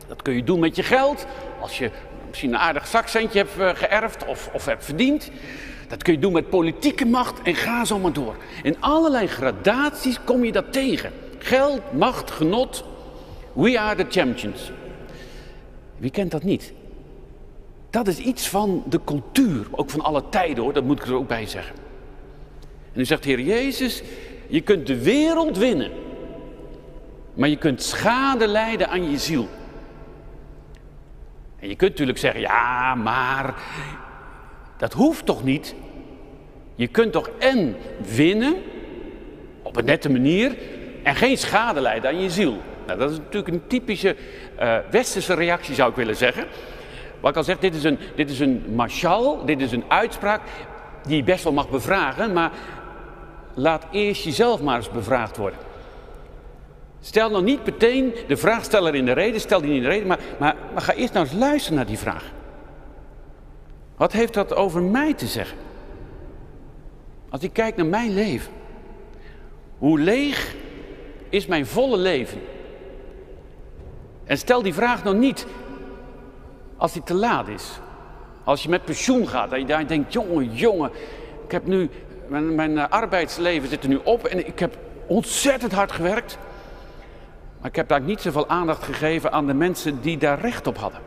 Dat 0.06 0.22
kun 0.22 0.34
je 0.34 0.44
doen 0.44 0.60
met 0.60 0.76
je 0.76 0.82
geld, 0.82 1.26
als 1.60 1.78
je 1.78 1.90
misschien 2.28 2.52
een 2.52 2.58
aardig 2.58 2.86
zakcentje 2.86 3.38
hebt 3.38 3.58
eh, 3.58 3.68
geërfd 3.74 4.26
of, 4.26 4.50
of 4.52 4.64
hebt 4.64 4.84
verdiend. 4.84 5.30
Dat 5.88 6.02
kun 6.02 6.12
je 6.12 6.18
doen 6.18 6.32
met 6.32 6.48
politieke 6.48 7.04
macht 7.04 7.42
en 7.42 7.54
ga 7.54 7.84
zo 7.84 7.98
maar 7.98 8.12
door. 8.12 8.36
In 8.62 8.76
allerlei 8.80 9.26
gradaties 9.26 10.18
kom 10.24 10.44
je 10.44 10.52
dat 10.52 10.72
tegen. 10.72 11.12
Geld, 11.38 11.80
macht, 11.92 12.30
genot. 12.30 12.84
We 13.52 13.78
are 13.78 14.04
the 14.04 14.20
champions. 14.20 14.70
Wie 15.96 16.10
kent 16.10 16.30
dat 16.30 16.42
niet? 16.42 16.72
Dat 17.90 18.06
is 18.06 18.18
iets 18.18 18.48
van 18.48 18.82
de 18.88 19.00
cultuur, 19.04 19.66
ook 19.70 19.90
van 19.90 20.00
alle 20.00 20.22
tijden 20.28 20.64
hoor, 20.64 20.72
dat 20.72 20.84
moet 20.84 21.00
ik 21.00 21.06
er 21.06 21.14
ook 21.14 21.28
bij 21.28 21.46
zeggen. 21.46 21.74
En 22.92 22.98
nu 22.98 23.04
zegt 23.04 23.24
Heer 23.24 23.40
Jezus, 23.40 24.02
je 24.46 24.60
kunt 24.60 24.86
de 24.86 25.02
wereld 25.02 25.58
winnen, 25.58 25.90
maar 27.34 27.48
je 27.48 27.56
kunt 27.56 27.82
schade 27.82 28.46
lijden 28.46 28.88
aan 28.88 29.10
je 29.10 29.18
ziel. 29.18 29.48
En 31.58 31.68
je 31.68 31.76
kunt 31.76 31.90
natuurlijk 31.90 32.18
zeggen, 32.18 32.40
ja, 32.40 32.94
maar 32.94 33.54
dat 34.76 34.92
hoeft 34.92 35.26
toch 35.26 35.44
niet? 35.44 35.74
Je 36.74 36.86
kunt 36.86 37.12
toch 37.12 37.30
en 37.38 37.76
winnen 38.14 38.54
op 39.62 39.76
een 39.76 39.84
nette 39.84 40.10
manier 40.10 40.56
en 41.02 41.14
geen 41.14 41.38
schade 41.38 41.80
lijden 41.80 42.10
aan 42.10 42.20
je 42.20 42.30
ziel. 42.30 42.56
Nou, 42.86 42.98
dat 42.98 43.10
is 43.10 43.16
natuurlijk 43.16 43.54
een 43.54 43.66
typische 43.66 44.16
uh, 44.60 44.76
westerse 44.90 45.34
reactie 45.34 45.74
zou 45.74 45.90
ik 45.90 45.96
willen 45.96 46.16
zeggen. 46.16 46.46
Wat 47.20 47.30
ik 47.30 47.36
al 47.36 47.44
zeg, 47.44 47.58
dit 47.58 47.74
is 47.74 47.84
een, 47.84 47.98
dit 48.14 48.30
is 48.30 48.40
een 48.40 48.64
mashal, 48.74 49.44
dit 49.44 49.60
is 49.60 49.72
een 49.72 49.84
uitspraak 49.88 50.40
die 51.02 51.16
je 51.16 51.22
best 51.22 51.44
wel 51.44 51.52
mag 51.52 51.70
bevragen, 51.70 52.32
maar 52.32 52.50
laat 53.54 53.86
eerst 53.90 54.24
jezelf 54.24 54.62
maar 54.62 54.76
eens 54.76 54.90
bevraagd 54.90 55.36
worden. 55.36 55.58
Stel 57.04 57.30
nou 57.30 57.42
niet 57.42 57.64
meteen 57.64 58.14
de 58.26 58.36
vraagsteller 58.36 58.94
in 58.94 59.04
de 59.04 59.12
reden, 59.12 59.40
stel 59.40 59.60
die 59.60 59.74
in 59.74 59.82
de 59.82 59.88
reden, 59.88 60.06
maar, 60.06 60.18
maar, 60.38 60.56
ga 60.76 60.92
eerst 60.92 61.12
nou 61.12 61.26
eens 61.26 61.34
luisteren 61.34 61.76
naar 61.76 61.86
die 61.86 61.98
vraag. 61.98 62.32
Wat 63.96 64.12
heeft 64.12 64.34
dat 64.34 64.54
over 64.54 64.82
mij 64.82 65.14
te 65.14 65.26
zeggen? 65.26 65.58
Als 67.30 67.42
ik 67.42 67.52
kijk 67.52 67.76
naar 67.76 67.86
mijn 67.86 68.14
leven. 68.14 68.52
Hoe 69.78 69.98
leeg 69.98 70.54
is 71.28 71.46
mijn 71.46 71.66
volle 71.66 71.96
leven? 71.96 72.40
En 74.24 74.38
stel 74.38 74.62
die 74.62 74.74
vraag 74.74 75.04
nog 75.04 75.14
niet 75.14 75.46
als 76.76 76.92
die 76.92 77.02
te 77.02 77.14
laat 77.14 77.48
is. 77.48 77.70
Als 78.44 78.62
je 78.62 78.68
met 78.68 78.84
pensioen 78.84 79.28
gaat 79.28 79.52
en 79.52 79.58
je 79.58 79.66
daar 79.66 79.86
denkt, 79.86 80.12
jongen, 80.12 80.54
jongen, 80.54 80.90
ik 81.44 81.50
heb 81.52 81.66
nu, 81.66 81.90
mijn, 82.28 82.54
mijn 82.54 82.78
arbeidsleven 82.78 83.68
zit 83.68 83.82
er 83.82 83.88
nu 83.88 84.00
op 84.04 84.24
en 84.24 84.46
ik 84.46 84.58
heb 84.58 84.76
ontzettend 85.06 85.72
hard 85.72 85.92
gewerkt. 85.92 86.38
Maar 87.64 87.72
ik 87.72 87.78
heb 87.78 87.88
daar 87.88 88.00
niet 88.00 88.20
zoveel 88.20 88.48
aandacht 88.48 88.82
gegeven 88.82 89.32
aan 89.32 89.46
de 89.46 89.54
mensen 89.54 90.00
die 90.00 90.18
daar 90.18 90.40
recht 90.40 90.66
op 90.66 90.78
hadden. 90.78 91.00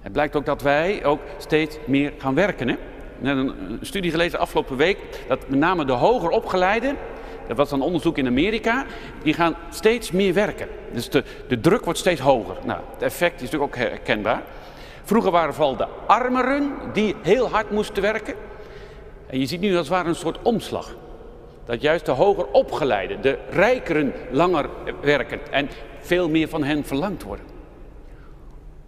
Het 0.00 0.12
blijkt 0.12 0.36
ook 0.36 0.46
dat 0.46 0.62
wij 0.62 1.04
ook 1.04 1.20
steeds 1.38 1.78
meer 1.86 2.12
gaan 2.18 2.34
werken. 2.34 2.68
Hè? 2.68 2.76
net 3.18 3.36
een 3.36 3.78
studie 3.80 4.10
gelezen 4.10 4.38
afgelopen 4.38 4.76
week 4.76 4.98
dat 5.28 5.48
met 5.48 5.58
name 5.58 5.84
de 5.84 5.92
hoger 5.92 6.30
opgeleiden, 6.30 6.96
dat 7.48 7.56
was 7.56 7.70
een 7.70 7.80
onderzoek 7.80 8.18
in 8.18 8.26
Amerika, 8.26 8.84
die 9.22 9.34
gaan 9.34 9.54
steeds 9.70 10.10
meer 10.10 10.34
werken. 10.34 10.68
Dus 10.92 11.10
de, 11.10 11.24
de 11.48 11.60
druk 11.60 11.84
wordt 11.84 11.98
steeds 11.98 12.20
hoger. 12.20 12.56
Nou, 12.64 12.80
het 12.92 13.02
effect 13.02 13.34
is 13.34 13.50
natuurlijk 13.50 13.76
ook 13.76 13.82
herkenbaar. 13.88 14.42
Vroeger 15.02 15.30
waren 15.30 15.54
vooral 15.54 15.76
de 15.76 15.88
armeren 16.06 16.72
die 16.92 17.14
heel 17.22 17.48
hard 17.48 17.70
moesten 17.70 18.02
werken. 18.02 18.34
En 19.26 19.40
je 19.40 19.46
ziet 19.46 19.60
nu 19.60 19.70
als 19.70 19.88
het 19.88 19.96
ware 19.96 20.08
een 20.08 20.14
soort 20.14 20.42
omslag. 20.42 20.94
Dat 21.68 21.80
juist 21.80 22.06
de 22.06 22.12
hoger 22.12 22.46
opgeleiden, 22.46 23.20
de 23.20 23.38
rijkeren, 23.50 24.12
langer 24.30 24.68
werken 25.00 25.52
en 25.52 25.68
veel 25.98 26.28
meer 26.28 26.48
van 26.48 26.64
hen 26.64 26.84
verlangd 26.84 27.22
worden. 27.22 27.46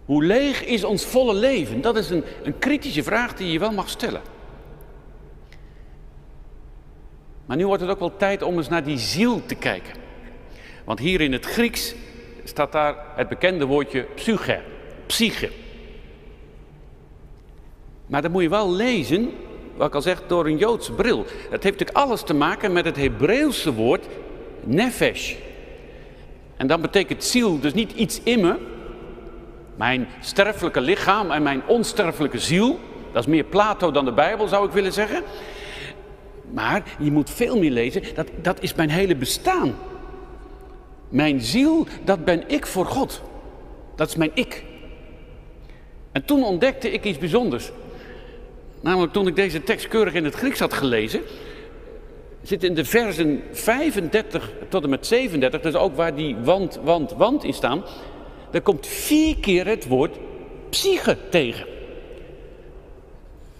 Hoe 0.05 0.23
leeg 0.23 0.65
is 0.65 0.83
ons 0.83 1.05
volle 1.05 1.33
leven? 1.33 1.81
Dat 1.81 1.97
is 1.97 2.09
een, 2.09 2.23
een 2.43 2.59
kritische 2.59 3.03
vraag 3.03 3.33
die 3.35 3.51
je 3.51 3.59
wel 3.59 3.71
mag 3.71 3.89
stellen. 3.89 4.21
Maar 7.45 7.57
nu 7.57 7.65
wordt 7.65 7.81
het 7.81 7.91
ook 7.91 7.99
wel 7.99 8.17
tijd 8.17 8.41
om 8.41 8.57
eens 8.57 8.69
naar 8.69 8.83
die 8.83 8.97
ziel 8.97 9.45
te 9.45 9.55
kijken. 9.55 9.93
Want 10.83 10.99
hier 10.99 11.21
in 11.21 11.31
het 11.31 11.45
Grieks 11.45 11.95
staat 12.43 12.71
daar 12.71 12.95
het 13.15 13.29
bekende 13.29 13.65
woordje 13.65 14.01
psyche, 14.01 14.61
psyche. 15.05 15.49
Maar 18.05 18.21
dat 18.21 18.31
moet 18.31 18.41
je 18.41 18.49
wel 18.49 18.71
lezen, 18.71 19.31
wat 19.81 19.89
ik 19.89 19.95
al 19.95 20.01
zeg, 20.01 20.21
door 20.27 20.45
een 20.45 20.57
Joodse 20.57 20.91
bril. 20.91 21.25
Het 21.49 21.63
heeft 21.63 21.79
natuurlijk 21.79 21.97
alles 21.97 22.21
te 22.23 22.33
maken 22.33 22.71
met 22.71 22.85
het 22.85 22.95
Hebreeuwse 22.95 23.73
woord 23.73 24.05
nefesh. 24.63 25.35
En 26.57 26.67
dan 26.67 26.81
betekent 26.81 27.23
ziel 27.23 27.59
dus 27.59 27.73
niet 27.73 27.91
iets 27.91 28.21
in 28.23 28.41
me, 28.41 28.55
mijn 29.75 30.07
sterfelijke 30.19 30.81
lichaam 30.81 31.31
en 31.31 31.43
mijn 31.43 31.61
onsterfelijke 31.67 32.39
ziel. 32.39 32.79
Dat 33.11 33.23
is 33.23 33.29
meer 33.29 33.43
Plato 33.43 33.91
dan 33.91 34.05
de 34.05 34.11
Bijbel, 34.11 34.47
zou 34.47 34.65
ik 34.65 34.71
willen 34.71 34.93
zeggen. 34.93 35.23
Maar 36.51 36.83
je 36.99 37.11
moet 37.11 37.29
veel 37.29 37.57
meer 37.57 37.71
lezen, 37.71 38.03
dat, 38.15 38.27
dat 38.41 38.61
is 38.61 38.73
mijn 38.73 38.89
hele 38.89 39.15
bestaan. 39.15 39.75
Mijn 41.09 41.41
ziel, 41.41 41.87
dat 42.03 42.25
ben 42.25 42.43
ik 42.47 42.65
voor 42.65 42.85
God. 42.85 43.21
Dat 43.95 44.07
is 44.07 44.15
mijn 44.15 44.31
ik. 44.33 44.63
En 46.11 46.25
toen 46.25 46.43
ontdekte 46.43 46.91
ik 46.91 47.03
iets 47.03 47.17
bijzonders. 47.17 47.71
Namelijk 48.81 49.13
toen 49.13 49.27
ik 49.27 49.35
deze 49.35 49.63
tekst 49.63 49.87
keurig 49.87 50.13
in 50.13 50.23
het 50.23 50.35
Grieks 50.35 50.59
had 50.59 50.73
gelezen, 50.73 51.21
zit 52.41 52.63
in 52.63 52.73
de 52.73 52.85
versen 52.85 53.43
35 53.51 54.51
tot 54.69 54.83
en 54.83 54.89
met 54.89 55.07
37, 55.07 55.61
dus 55.61 55.75
ook 55.75 55.95
waar 55.95 56.15
die 56.15 56.35
want, 56.35 56.79
want, 56.83 57.11
want 57.11 57.43
in 57.43 57.53
staan, 57.53 57.83
er 58.51 58.61
komt 58.61 58.87
vier 58.87 59.37
keer 59.37 59.67
het 59.67 59.87
woord 59.87 60.17
psyche 60.69 61.17
tegen. 61.29 61.65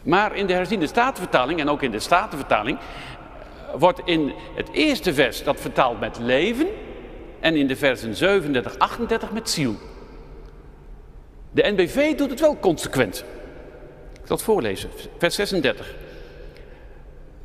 Maar 0.03 0.36
in 0.36 0.47
de 0.47 0.53
herziende 0.53 0.88
statenvertaling 0.88 1.60
en 1.60 1.69
ook 1.69 1.81
in 1.81 1.91
de 1.91 1.99
statenvertaling 1.99 2.77
wordt 3.77 4.01
in 4.05 4.34
het 4.55 4.69
eerste 4.71 5.13
vers 5.13 5.43
dat 5.43 5.60
vertaald 5.60 5.99
met 5.99 6.19
leven 6.19 6.67
en 7.39 7.55
in 7.55 7.67
de 7.67 7.75
versen 7.75 8.15
37, 8.15 8.77
38 8.77 9.31
met 9.31 9.49
ziel. 9.49 9.75
De 11.51 11.71
NBV 11.71 12.15
doet 12.15 12.29
het 12.29 12.39
wel 12.39 12.60
consequent. 12.60 13.25
Ik 14.21 14.27
zal 14.27 14.36
het 14.36 14.45
voorlezen, 14.45 14.89
vers 15.17 15.36
36. 15.36 15.95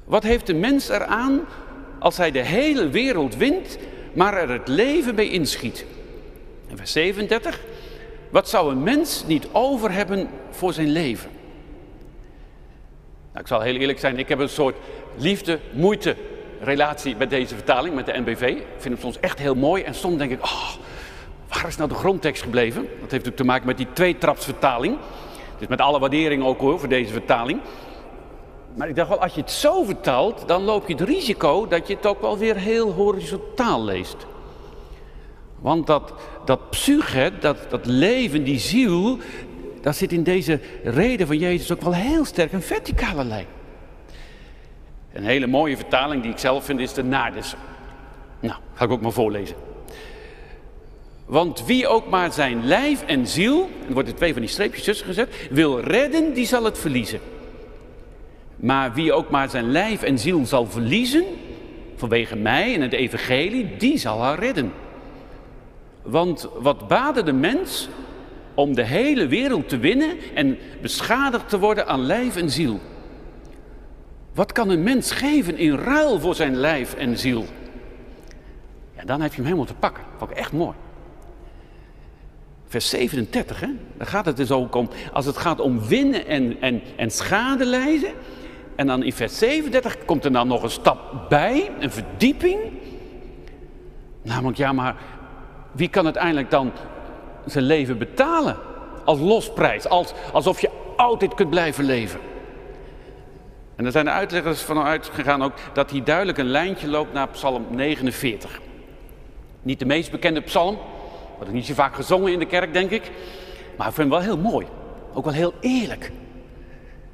Wat 0.04 0.22
heeft 0.22 0.46
de 0.46 0.54
mens 0.54 0.88
eraan 0.88 1.40
als 1.98 2.16
hij 2.16 2.30
de 2.30 2.42
hele 2.42 2.88
wereld 2.88 3.36
wint, 3.36 3.78
maar 4.12 4.34
er 4.34 4.50
het 4.50 4.68
leven 4.68 5.14
bij 5.14 5.28
inschiet? 5.28 5.84
En 6.68 6.76
vers 6.76 6.92
37. 6.92 7.60
Wat 8.30 8.48
zou 8.48 8.70
een 8.70 8.82
mens 8.82 9.24
niet 9.26 9.48
over 9.52 9.92
hebben 9.92 10.28
voor 10.50 10.72
zijn 10.72 10.88
leven? 10.88 11.30
Nou, 13.32 13.40
ik 13.40 13.46
zal 13.46 13.60
heel 13.60 13.74
eerlijk 13.74 13.98
zijn, 13.98 14.18
ik 14.18 14.28
heb 14.28 14.38
een 14.38 14.48
soort 14.48 14.76
liefde-moeite 15.16 16.16
relatie 16.60 17.16
met 17.16 17.30
deze 17.30 17.54
vertaling, 17.54 17.94
met 17.94 18.06
de 18.06 18.18
NBV. 18.18 18.42
Ik 18.42 18.64
vind 18.78 18.94
hem 18.94 19.02
soms 19.02 19.20
echt 19.20 19.38
heel 19.38 19.54
mooi 19.54 19.82
en 19.82 19.94
soms 19.94 20.18
denk 20.18 20.30
ik, 20.30 20.42
oh, 20.42 20.74
waar 21.48 21.66
is 21.66 21.76
nou 21.76 21.88
de 21.88 21.94
grondtekst 21.94 22.42
gebleven? 22.42 22.82
Dat 22.82 22.90
heeft 22.90 23.10
natuurlijk 23.10 23.36
te 23.36 23.44
maken 23.44 23.66
met 23.66 23.76
die 23.76 23.92
tweetrapsvertaling. 23.92 24.98
Dus 25.59 25.69
met 25.69 25.81
alle 25.81 25.99
waardering 25.99 26.45
ook 26.45 26.61
hoor, 26.61 26.79
voor 26.79 26.88
deze 26.88 27.12
vertaling. 27.12 27.61
Maar 28.75 28.88
ik 28.88 28.97
dacht 28.97 29.09
wel, 29.09 29.23
als 29.23 29.35
je 29.35 29.40
het 29.40 29.51
zo 29.51 29.85
vertaalt, 29.85 30.49
dan 30.49 30.62
loop 30.62 30.88
je 30.88 30.95
het 30.95 31.09
risico 31.09 31.66
dat 31.69 31.88
je 31.88 31.95
het 31.95 32.07
ook 32.07 32.21
wel 32.21 32.38
weer 32.38 32.57
heel 32.57 32.92
horizontaal 32.92 33.85
leest. 33.85 34.27
Want 35.61 35.87
dat, 35.87 36.12
dat 36.45 36.71
psyche, 36.71 37.33
dat, 37.40 37.57
dat 37.71 37.87
leven, 37.87 38.45
die 38.45 38.59
ziel, 38.59 39.19
dat 39.81 39.97
zit 39.97 40.12
in 40.12 40.23
deze 40.23 40.61
reden 40.85 41.27
van 41.27 41.38
Jezus 41.38 41.73
ook 41.73 41.83
wel 41.83 41.95
heel 41.95 42.25
sterk 42.25 42.53
een 42.53 42.62
verticale 42.62 43.25
lijn. 43.25 43.47
Een 45.12 45.25
hele 45.25 45.47
mooie 45.47 45.77
vertaling 45.77 46.23
die 46.23 46.31
ik 46.31 46.38
zelf 46.38 46.64
vind 46.64 46.81
is 46.81 46.92
de 46.92 47.05
Nardes. 47.05 47.55
Nou, 48.40 48.61
ga 48.75 48.85
ik 48.85 48.90
ook 48.90 49.01
maar 49.01 49.12
voorlezen. 49.12 49.57
Want 51.26 51.66
wie 51.66 51.88
ook 51.88 52.08
maar 52.08 52.32
zijn 52.32 52.64
lijf 52.64 53.02
en 53.02 53.26
ziel, 53.26 53.70
er 53.96 54.14
twee 54.14 54.32
van 54.32 54.42
die 54.42 54.50
streepjes 54.50 54.84
tussen 54.84 55.06
gezet, 55.06 55.48
wil 55.50 55.80
redden, 55.80 56.32
die 56.32 56.46
zal 56.46 56.64
het 56.64 56.78
verliezen. 56.78 57.20
Maar 58.56 58.92
wie 58.92 59.12
ook 59.12 59.30
maar 59.30 59.50
zijn 59.50 59.70
lijf 59.70 60.02
en 60.02 60.18
ziel 60.18 60.46
zal 60.46 60.66
verliezen, 60.66 61.24
vanwege 61.96 62.36
mij 62.36 62.74
en 62.74 62.80
het 62.80 62.92
evangelie, 62.92 63.76
die 63.76 63.98
zal 63.98 64.22
haar 64.22 64.38
redden. 64.38 64.72
Want 66.02 66.48
wat 66.58 66.88
baden 66.88 67.24
de 67.24 67.32
mens 67.32 67.88
om 68.54 68.74
de 68.74 68.84
hele 68.84 69.26
wereld 69.26 69.68
te 69.68 69.78
winnen 69.78 70.16
en 70.34 70.58
beschadigd 70.80 71.48
te 71.48 71.58
worden 71.58 71.86
aan 71.86 72.00
lijf 72.00 72.36
en 72.36 72.50
ziel? 72.50 72.80
Wat 74.34 74.52
kan 74.52 74.70
een 74.70 74.82
mens 74.82 75.10
geven 75.10 75.58
in 75.58 75.74
ruil 75.74 76.20
voor 76.20 76.34
zijn 76.34 76.56
lijf 76.56 76.94
en 76.94 77.18
ziel? 77.18 77.44
Ja, 78.96 79.04
dan 79.04 79.20
heb 79.20 79.30
je 79.30 79.36
hem 79.36 79.44
helemaal 79.44 79.66
te 79.66 79.74
pakken. 79.74 80.04
Vond 80.18 80.30
ik 80.30 80.36
echt 80.36 80.52
mooi. 80.52 80.74
Vers 82.66 82.88
37, 82.88 83.61
hè? 83.61 83.68
daar 83.96 84.07
gaat 84.07 84.26
het 84.26 84.37
dus 84.37 84.50
ook 84.50 84.74
om. 84.74 84.88
Als 85.12 85.26
het 85.26 85.37
gaat 85.37 85.61
om 85.61 85.87
winnen 85.87 86.26
en, 86.26 86.61
en, 86.61 86.83
en 86.96 87.11
schade 87.11 87.64
lijden. 87.64 88.11
En 88.76 88.87
dan 88.87 89.02
in 89.02 89.12
vers 89.12 89.38
37 89.38 90.05
komt 90.05 90.24
er 90.24 90.33
dan 90.33 90.48
nog 90.48 90.62
een 90.62 90.70
stap 90.70 91.29
bij, 91.29 91.70
een 91.81 91.90
verdieping. 91.90 92.59
Namelijk, 94.22 94.59
ja, 94.59 94.72
maar 94.72 94.96
wie 95.72 95.88
kan 95.88 96.05
uiteindelijk 96.05 96.50
dan 96.50 96.72
zijn 97.44 97.64
leven 97.64 97.98
betalen 97.98 98.57
als 99.05 99.20
losprijs? 99.20 99.88
Als, 99.88 100.12
alsof 100.33 100.61
je 100.61 100.70
altijd 100.96 101.35
kunt 101.35 101.50
blijven 101.50 101.85
leven. 101.85 102.20
En 103.76 103.85
er 103.85 103.92
zijn 103.92 104.05
de 104.05 104.11
uitleggers 104.11 104.62
vanuit 104.62 105.11
gegaan 105.12 105.42
ook 105.42 105.52
dat 105.72 105.90
hier 105.90 106.05
duidelijk 106.05 106.38
een 106.38 106.50
lijntje 106.50 106.88
loopt 106.88 107.12
naar 107.12 107.29
Psalm 107.29 107.66
49. 107.70 108.61
Niet 109.62 109.79
de 109.79 109.85
meest 109.85 110.11
bekende 110.11 110.40
psalm, 110.40 110.79
wordt 111.37 111.53
niet 111.53 111.66
zo 111.66 111.75
vaak 111.75 111.94
gezongen 111.94 112.33
in 112.33 112.38
de 112.38 112.46
kerk, 112.46 112.72
denk 112.72 112.90
ik. 112.90 113.11
Maar 113.77 113.88
ik 113.88 113.94
vind 113.94 114.11
hem 114.11 114.18
wel 114.18 114.35
heel 114.35 114.51
mooi. 114.51 114.66
Ook 115.14 115.25
wel 115.25 115.33
heel 115.33 115.55
eerlijk. 115.61 116.12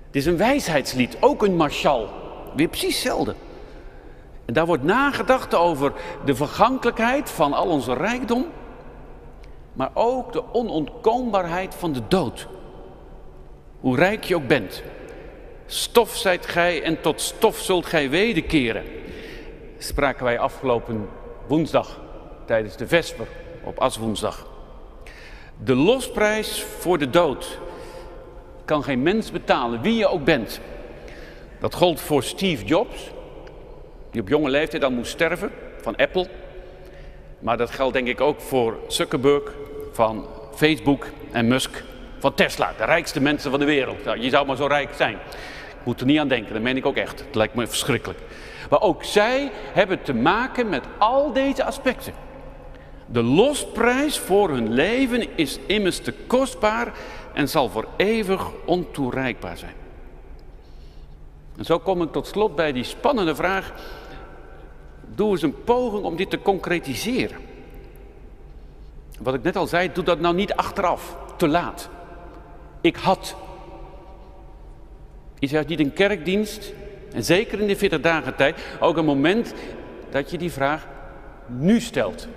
Het 0.06 0.16
is 0.16 0.26
een 0.26 0.36
wijsheidslied, 0.36 1.16
ook 1.20 1.42
een 1.42 1.56
marshal. 1.56 2.08
Weer 2.56 2.68
precies 2.68 2.94
hetzelfde. 2.94 3.34
En 4.44 4.54
daar 4.54 4.66
wordt 4.66 4.82
nagedacht 4.82 5.54
over 5.54 5.92
de 6.24 6.34
vergankelijkheid 6.34 7.30
van 7.30 7.52
al 7.52 7.66
onze 7.66 7.94
rijkdom, 7.94 8.46
maar 9.72 9.90
ook 9.94 10.32
de 10.32 10.52
onontkoombaarheid 10.52 11.74
van 11.74 11.92
de 11.92 12.02
dood. 12.08 12.46
Hoe 13.80 13.96
rijk 13.96 14.24
je 14.24 14.36
ook 14.36 14.46
bent. 14.46 14.82
Stof 15.66 16.16
zijt 16.16 16.46
gij 16.46 16.82
en 16.82 17.00
tot 17.00 17.20
stof 17.20 17.58
zult 17.58 17.86
gij 17.86 18.10
wederkeren. 18.10 18.84
Spraken 19.78 20.24
wij 20.24 20.38
afgelopen 20.38 21.08
woensdag 21.46 22.00
tijdens 22.46 22.76
de 22.76 22.86
Vesper 22.86 23.26
op 23.64 23.78
Aswoensdag. 23.78 24.46
De 25.64 25.74
losprijs 25.74 26.62
voor 26.62 26.98
de 26.98 27.10
dood 27.10 27.58
kan 28.64 28.84
geen 28.84 29.02
mens 29.02 29.30
betalen, 29.30 29.82
wie 29.82 29.96
je 29.96 30.06
ook 30.06 30.24
bent. 30.24 30.60
Dat 31.60 31.74
gold 31.74 32.00
voor 32.00 32.22
Steve 32.22 32.64
Jobs, 32.64 33.10
die 34.10 34.20
op 34.20 34.28
jonge 34.28 34.50
leeftijd 34.50 34.82
dan 34.82 34.94
moest 34.94 35.10
sterven, 35.10 35.50
van 35.80 35.96
Apple. 35.96 36.28
Maar 37.38 37.56
dat 37.56 37.70
geldt 37.70 37.92
denk 37.92 38.08
ik 38.08 38.20
ook 38.20 38.40
voor 38.40 38.78
Zuckerberg 38.88 39.54
van 39.92 40.26
Facebook 40.54 41.06
en 41.30 41.48
Musk 41.48 41.82
van 42.18 42.34
Tesla, 42.34 42.72
de 42.76 42.84
rijkste 42.84 43.20
mensen 43.20 43.50
van 43.50 43.60
de 43.60 43.66
wereld. 43.66 44.04
Nou, 44.04 44.20
je 44.20 44.30
zou 44.30 44.46
maar 44.46 44.56
zo 44.56 44.66
rijk 44.66 44.90
zijn. 44.96 45.14
Ik 45.68 45.84
moet 45.84 46.00
er 46.00 46.06
niet 46.06 46.18
aan 46.18 46.28
denken, 46.28 46.52
dat 46.52 46.62
meen 46.62 46.76
ik 46.76 46.86
ook 46.86 46.96
echt. 46.96 47.18
Het 47.18 47.34
lijkt 47.34 47.54
me 47.54 47.66
verschrikkelijk. 47.66 48.18
Maar 48.70 48.80
ook 48.80 49.04
zij 49.04 49.50
hebben 49.72 50.02
te 50.02 50.14
maken 50.14 50.68
met 50.68 50.84
al 50.98 51.32
deze 51.32 51.64
aspecten. 51.64 52.12
De 53.12 53.22
losprijs 53.22 54.18
voor 54.18 54.50
hun 54.50 54.72
leven 54.72 55.36
is 55.36 55.58
immers 55.66 55.98
te 55.98 56.12
kostbaar 56.26 56.92
en 57.32 57.48
zal 57.48 57.68
voor 57.68 57.88
eeuwig 57.96 58.50
ontoereikbaar 58.64 59.56
zijn. 59.56 59.74
En 61.56 61.64
zo 61.64 61.78
kom 61.78 62.02
ik 62.02 62.12
tot 62.12 62.26
slot 62.26 62.54
bij 62.54 62.72
die 62.72 62.84
spannende 62.84 63.34
vraag. 63.34 63.72
Doe 65.14 65.30
eens 65.30 65.42
een 65.42 65.64
poging 65.64 66.04
om 66.04 66.16
dit 66.16 66.30
te 66.30 66.42
concretiseren. 66.42 67.36
Wat 69.20 69.34
ik 69.34 69.42
net 69.42 69.56
al 69.56 69.66
zei, 69.66 69.92
doe 69.92 70.04
dat 70.04 70.20
nou 70.20 70.34
niet 70.34 70.54
achteraf, 70.54 71.16
te 71.36 71.48
laat. 71.48 71.88
Ik 72.80 72.96
had. 72.96 73.36
is 75.38 75.50
juist 75.50 75.68
niet 75.68 75.80
een 75.80 75.92
kerkdienst, 75.92 76.72
en 77.12 77.24
zeker 77.24 77.60
in 77.60 77.66
de 77.66 77.76
40 77.76 78.00
dagen 78.00 78.36
tijd, 78.36 78.60
ook 78.80 78.96
een 78.96 79.04
moment 79.04 79.54
dat 80.10 80.30
je 80.30 80.38
die 80.38 80.52
vraag 80.52 80.86
nu 81.46 81.80
stelt. 81.80 82.28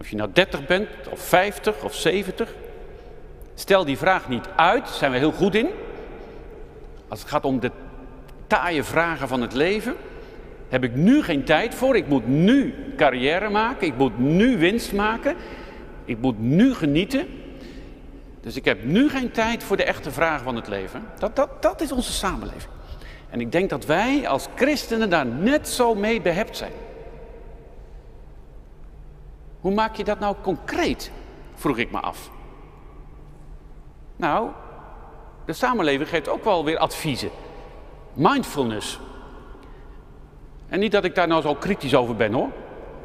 Of 0.00 0.08
je 0.08 0.16
nou 0.16 0.30
30 0.32 0.66
bent, 0.66 0.88
of 1.10 1.20
50, 1.20 1.84
of 1.84 1.94
70. 1.94 2.54
Stel 3.54 3.84
die 3.84 3.98
vraag 3.98 4.28
niet 4.28 4.48
uit, 4.56 4.84
daar 4.84 4.94
zijn 4.94 5.12
we 5.12 5.18
heel 5.18 5.32
goed 5.32 5.54
in. 5.54 5.68
Als 7.08 7.20
het 7.20 7.28
gaat 7.28 7.44
om 7.44 7.60
de 7.60 7.70
taaie 8.46 8.84
vragen 8.84 9.28
van 9.28 9.40
het 9.40 9.54
leven, 9.54 9.94
heb 10.68 10.84
ik 10.84 10.94
nu 10.94 11.22
geen 11.22 11.44
tijd 11.44 11.74
voor. 11.74 11.96
Ik 11.96 12.08
moet 12.08 12.26
nu 12.26 12.74
carrière 12.96 13.48
maken, 13.48 13.86
ik 13.86 13.96
moet 13.96 14.18
nu 14.18 14.58
winst 14.58 14.92
maken, 14.92 15.36
ik 16.04 16.18
moet 16.20 16.38
nu 16.38 16.74
genieten. 16.74 17.26
Dus 18.40 18.56
ik 18.56 18.64
heb 18.64 18.84
nu 18.84 19.08
geen 19.08 19.30
tijd 19.30 19.62
voor 19.62 19.76
de 19.76 19.84
echte 19.84 20.10
vragen 20.10 20.44
van 20.44 20.56
het 20.56 20.68
leven. 20.68 21.02
Dat, 21.18 21.36
dat, 21.36 21.62
dat 21.62 21.80
is 21.80 21.92
onze 21.92 22.12
samenleving. 22.12 22.72
En 23.30 23.40
ik 23.40 23.52
denk 23.52 23.70
dat 23.70 23.86
wij 23.86 24.28
als 24.28 24.46
christenen 24.54 25.10
daar 25.10 25.26
net 25.26 25.68
zo 25.68 25.94
mee 25.94 26.20
behept 26.20 26.56
zijn. 26.56 26.72
Hoe 29.60 29.74
maak 29.74 29.96
je 29.96 30.04
dat 30.04 30.18
nou 30.18 30.36
concreet? 30.42 31.10
Vroeg 31.54 31.78
ik 31.78 31.90
me 31.90 32.00
af. 32.00 32.30
Nou, 34.16 34.48
de 35.44 35.52
samenleving 35.52 36.08
geeft 36.08 36.28
ook 36.28 36.44
wel 36.44 36.64
weer 36.64 36.78
adviezen. 36.78 37.30
Mindfulness. 38.12 39.00
En 40.68 40.80
niet 40.80 40.92
dat 40.92 41.04
ik 41.04 41.14
daar 41.14 41.28
nou 41.28 41.42
zo 41.42 41.54
kritisch 41.54 41.94
over 41.94 42.16
ben 42.16 42.32
hoor. 42.32 42.48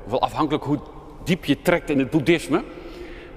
Wel 0.04 0.22
afhankelijk 0.22 0.63
hoe 0.63 0.80
diep 1.24 1.46
je 1.46 1.62
trekt 1.62 1.89
in 1.89 2.00
het 2.00 2.10
boeddhisme. 2.10 2.63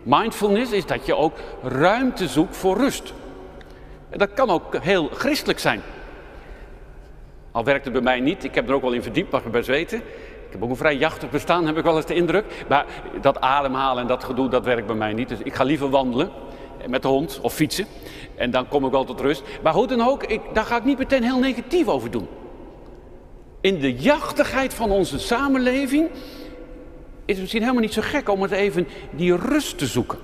Mindfulness 0.03 0.73
is 0.73 0.87
dat 0.87 1.07
je 1.07 1.17
ook 1.17 1.37
ruimte 1.63 2.29
zoekt 2.29 2.57
voor 2.57 2.77
rust. 2.77 3.15
En 4.11 4.19
dat 4.19 4.33
kan 4.33 4.51
ook 4.51 4.77
heel 4.77 5.09
christelijk 5.13 5.59
zijn. 5.59 5.83
Al 7.53 7.65
werkt 7.65 7.85
het 7.85 7.93
bij 7.93 8.03
mij 8.03 8.21
niet, 8.21 8.45
ik 8.45 8.55
heb 8.55 8.69
er 8.69 8.75
ook 8.75 8.83
wel 8.83 8.93
in 8.93 9.03
verdiept, 9.03 9.33
mag 9.33 9.43
je 9.43 9.51
best 9.51 9.69
weten. 9.69 10.03
Ik 10.49 10.55
heb 10.55 10.63
ook 10.63 10.71
een 10.71 10.77
vrij 10.77 10.97
jachtig 10.97 11.31
bestaan, 11.31 11.67
heb 11.67 11.77
ik 11.77 11.85
wel 11.85 11.97
eens 11.97 12.07
de 12.07 12.15
indruk. 12.15 12.65
Maar 12.69 12.87
dat 13.21 13.41
ademhalen 13.41 14.03
en 14.03 14.09
dat 14.09 14.25
gedoe, 14.25 14.49
dat 14.49 14.65
werkt 14.65 14.87
bij 14.87 14.97
mij 14.97 15.13
niet. 15.13 15.29
Dus 15.29 15.39
ik 15.43 15.55
ga 15.55 15.65
liever 15.65 15.91
wandelen 15.91 16.31
met 16.87 17.03
de 17.03 17.09
hond 17.09 17.39
of 17.43 17.55
fietsen. 17.55 17.87
En 18.37 18.51
dan 18.51 18.69
kom 18.69 18.85
ik 18.85 18.91
wel 18.91 19.05
tot 19.05 19.21
rust. 19.21 19.43
Maar 19.63 19.73
hoe 19.73 19.87
dan 19.87 20.01
ook, 20.01 20.25
ik, 20.25 20.41
daar 20.53 20.65
ga 20.65 20.77
ik 20.77 20.85
niet 20.85 20.99
meteen 20.99 21.23
heel 21.23 21.39
negatief 21.39 21.89
over 21.89 22.11
doen. 22.11 22.29
In 23.61 23.79
de 23.79 23.95
jachtigheid 23.95 24.75
van 24.75 24.91
onze 24.91 25.19
samenleving 25.19 26.09
is 27.25 27.35
het 27.35 27.39
misschien 27.39 27.63
helemaal 27.63 27.83
niet 27.83 27.93
zo 27.93 28.03
gek 28.05 28.29
om 28.29 28.43
eens 28.43 28.53
even 28.53 28.89
die 29.11 29.37
rust 29.37 29.79
te 29.79 29.87
zoeken. 29.87 30.19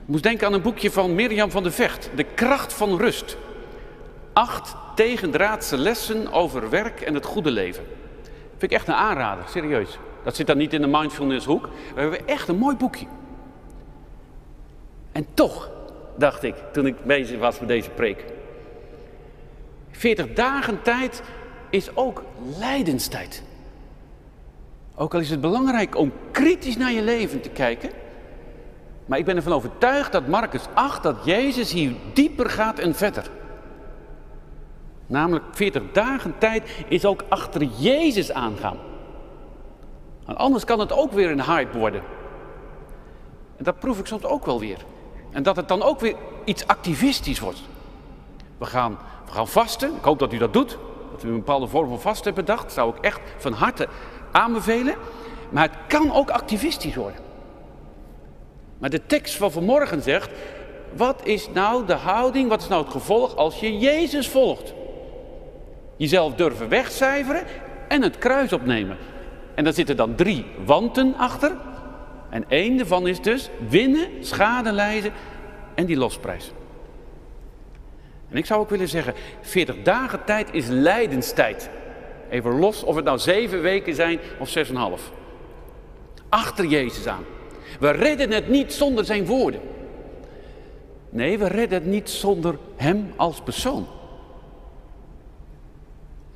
Ik 0.00 0.14
moest 0.14 0.22
denken 0.22 0.46
aan 0.46 0.52
een 0.52 0.62
boekje 0.62 0.90
van 0.90 1.14
Mirjam 1.14 1.50
van 1.50 1.62
de 1.62 1.70
Vecht, 1.70 2.10
De 2.14 2.24
kracht 2.34 2.72
van 2.72 2.96
rust. 2.96 3.36
Acht 4.32 4.76
tegendraadse 4.94 5.76
lessen 5.76 6.32
over 6.32 6.70
werk 6.70 7.00
en 7.00 7.14
het 7.14 7.24
goede 7.24 7.50
leven. 7.50 7.84
Vind 8.58 8.72
ik 8.72 8.78
echt 8.78 8.88
een 8.88 8.94
aanrader, 8.94 9.44
serieus. 9.48 9.98
Dat 10.22 10.36
zit 10.36 10.46
dan 10.46 10.56
niet 10.56 10.72
in 10.72 10.80
de 10.80 10.86
mindfulness 10.86 11.46
hoek. 11.46 11.68
We 11.94 12.00
hebben 12.00 12.26
echt 12.26 12.48
een 12.48 12.56
mooi 12.56 12.76
boekje. 12.76 13.06
En 15.12 15.26
toch, 15.34 15.70
dacht 16.16 16.42
ik, 16.42 16.54
toen 16.72 16.86
ik 16.86 17.04
bezig 17.04 17.38
was 17.38 17.58
met 17.58 17.68
deze 17.68 17.90
preek. 17.90 18.24
40 19.90 20.32
dagen 20.32 20.82
tijd 20.82 21.22
is 21.70 21.96
ook 21.96 22.22
lijdenstijd. 22.58 23.42
Ook 24.94 25.14
al 25.14 25.20
is 25.20 25.30
het 25.30 25.40
belangrijk 25.40 25.96
om 25.96 26.12
kritisch 26.30 26.76
naar 26.76 26.92
je 26.92 27.02
leven 27.02 27.40
te 27.40 27.48
kijken. 27.48 27.90
Maar 29.06 29.18
ik 29.18 29.24
ben 29.24 29.36
ervan 29.36 29.52
overtuigd 29.52 30.12
dat 30.12 30.26
Marcus 30.26 30.62
8, 30.74 31.02
dat 31.02 31.24
Jezus 31.24 31.72
hier 31.72 31.92
dieper 32.12 32.50
gaat 32.50 32.78
en 32.78 32.94
verder. 32.94 33.30
Namelijk 35.08 35.44
40 35.50 35.82
dagen 35.92 36.34
tijd 36.38 36.84
is 36.88 37.04
ook 37.04 37.24
achter 37.28 37.62
Jezus 37.62 38.32
aangaan. 38.32 38.76
Anders 40.24 40.64
kan 40.64 40.80
het 40.80 40.92
ook 40.92 41.12
weer 41.12 41.30
een 41.30 41.44
hype 41.44 41.78
worden. 41.78 42.02
En 43.56 43.64
dat 43.64 43.78
proef 43.78 43.98
ik 43.98 44.06
soms 44.06 44.24
ook 44.24 44.46
wel 44.46 44.60
weer. 44.60 44.78
En 45.30 45.42
dat 45.42 45.56
het 45.56 45.68
dan 45.68 45.82
ook 45.82 46.00
weer 46.00 46.14
iets 46.44 46.66
activistisch 46.66 47.40
wordt. 47.40 47.60
We 48.58 48.66
gaan, 48.66 48.98
we 49.26 49.32
gaan 49.32 49.48
vasten. 49.48 49.96
Ik 49.96 50.04
hoop 50.04 50.18
dat 50.18 50.32
u 50.32 50.38
dat 50.38 50.52
doet. 50.52 50.78
Dat 51.12 51.22
u 51.22 51.28
een 51.28 51.34
bepaalde 51.34 51.66
vorm 51.66 51.88
van 51.88 52.00
vast 52.00 52.24
hebt 52.24 52.36
bedacht. 52.36 52.72
Zou 52.72 52.96
ik 52.96 53.04
echt 53.04 53.20
van 53.36 53.52
harte 53.52 53.88
aanbevelen. 54.30 54.94
Maar 55.50 55.62
het 55.62 55.78
kan 55.86 56.12
ook 56.12 56.30
activistisch 56.30 56.94
worden. 56.94 57.20
Maar 58.78 58.90
de 58.90 59.06
tekst 59.06 59.36
van 59.36 59.52
vanmorgen 59.52 60.02
zegt: 60.02 60.30
wat 60.96 61.20
is 61.24 61.48
nou 61.52 61.86
de 61.86 61.94
houding, 61.94 62.48
wat 62.48 62.60
is 62.60 62.68
nou 62.68 62.82
het 62.82 62.92
gevolg 62.92 63.36
als 63.36 63.60
je 63.60 63.78
Jezus 63.78 64.28
volgt? 64.28 64.74
Jezelf 65.98 66.34
durven 66.34 66.68
wegcijferen 66.68 67.42
en 67.88 68.02
het 68.02 68.18
kruis 68.18 68.52
opnemen. 68.52 68.96
En 69.54 69.64
daar 69.64 69.72
zitten 69.72 69.96
dan 69.96 70.14
drie 70.14 70.46
wanten 70.64 71.14
achter. 71.16 71.56
En 72.30 72.44
één 72.48 72.76
daarvan 72.76 73.06
is 73.06 73.20
dus 73.20 73.50
winnen, 73.68 74.08
schade 74.20 74.72
lijden 74.72 75.12
en 75.74 75.86
die 75.86 75.96
losprijs. 75.96 76.52
En 78.30 78.36
ik 78.36 78.46
zou 78.46 78.60
ook 78.60 78.70
willen 78.70 78.88
zeggen, 78.88 79.14
40 79.40 79.82
dagen 79.82 80.24
tijd 80.24 80.48
is 80.52 80.66
lijdenstijd. 80.66 81.70
Even 82.30 82.58
los 82.58 82.84
of 82.84 82.96
het 82.96 83.04
nou 83.04 83.18
zeven 83.18 83.62
weken 83.62 83.94
zijn 83.94 84.18
of 84.38 84.48
zes 84.48 84.68
en 84.68 84.76
half. 84.76 85.12
Achter 86.28 86.64
Jezus 86.64 87.06
aan. 87.06 87.24
We 87.80 87.90
redden 87.90 88.30
het 88.30 88.48
niet 88.48 88.72
zonder 88.72 89.04
zijn 89.04 89.26
woorden. 89.26 89.60
Nee, 91.10 91.38
we 91.38 91.46
redden 91.46 91.78
het 91.78 91.88
niet 91.88 92.10
zonder 92.10 92.58
hem 92.76 93.12
als 93.16 93.40
persoon. 93.40 93.86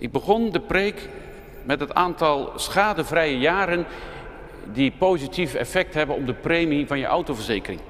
Ik 0.03 0.13
begon 0.13 0.51
de 0.51 0.61
preek 0.61 1.09
met 1.65 1.81
het 1.81 1.95
aantal 1.95 2.53
schadevrije 2.57 3.39
jaren 3.39 3.87
die 4.73 4.93
positief 4.99 5.55
effect 5.55 5.95
hebben 5.95 6.17
op 6.17 6.27
de 6.27 6.35
premie 6.35 6.87
van 6.87 6.99
je 6.99 7.07
autoverzekering. 7.07 7.81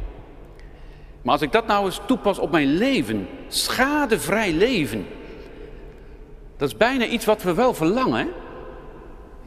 Maar 1.22 1.33
als 1.33 1.42
ik 1.42 1.53
dat 1.53 1.66
nou 1.66 1.85
eens 1.85 2.01
toepas 2.07 2.38
op 2.38 2.51
mijn 2.51 2.66
leven, 2.66 3.29
schadevrij 3.48 4.53
leven, 4.53 5.07
dat 6.57 6.68
is 6.68 6.77
bijna 6.77 7.05
iets 7.05 7.25
wat 7.25 7.42
we 7.42 7.55
wel 7.55 7.75
verlangen. 7.75 8.29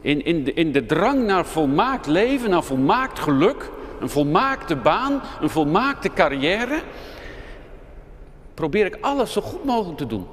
In, 0.00 0.24
in, 0.24 0.44
de, 0.44 0.52
in 0.52 0.72
de 0.72 0.86
drang 0.86 1.26
naar 1.26 1.46
volmaakt 1.46 2.06
leven, 2.06 2.50
naar 2.50 2.64
volmaakt 2.64 3.18
geluk, 3.18 3.70
een 4.00 4.10
volmaakte 4.10 4.76
baan, 4.76 5.22
een 5.40 5.50
volmaakte 5.50 6.12
carrière, 6.12 6.82
probeer 8.54 8.86
ik 8.86 8.98
alles 9.00 9.32
zo 9.32 9.40
goed 9.40 9.64
mogelijk 9.64 9.98
te 9.98 10.06
doen. 10.06 10.26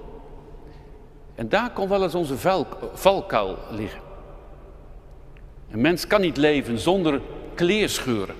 En 1.36 1.50
daar 1.50 1.72
kon 1.72 1.90
wel 1.90 2.04
eens 2.04 2.16
onze 2.16 2.38
valkuil 2.94 3.58
liggen. 3.72 4.02
Een 5.72 5.82
mens 5.82 6.08
kan 6.08 6.22
niet 6.22 6.38
leven 6.38 6.80
zonder 6.80 7.22
kleerscheuren. 7.54 8.36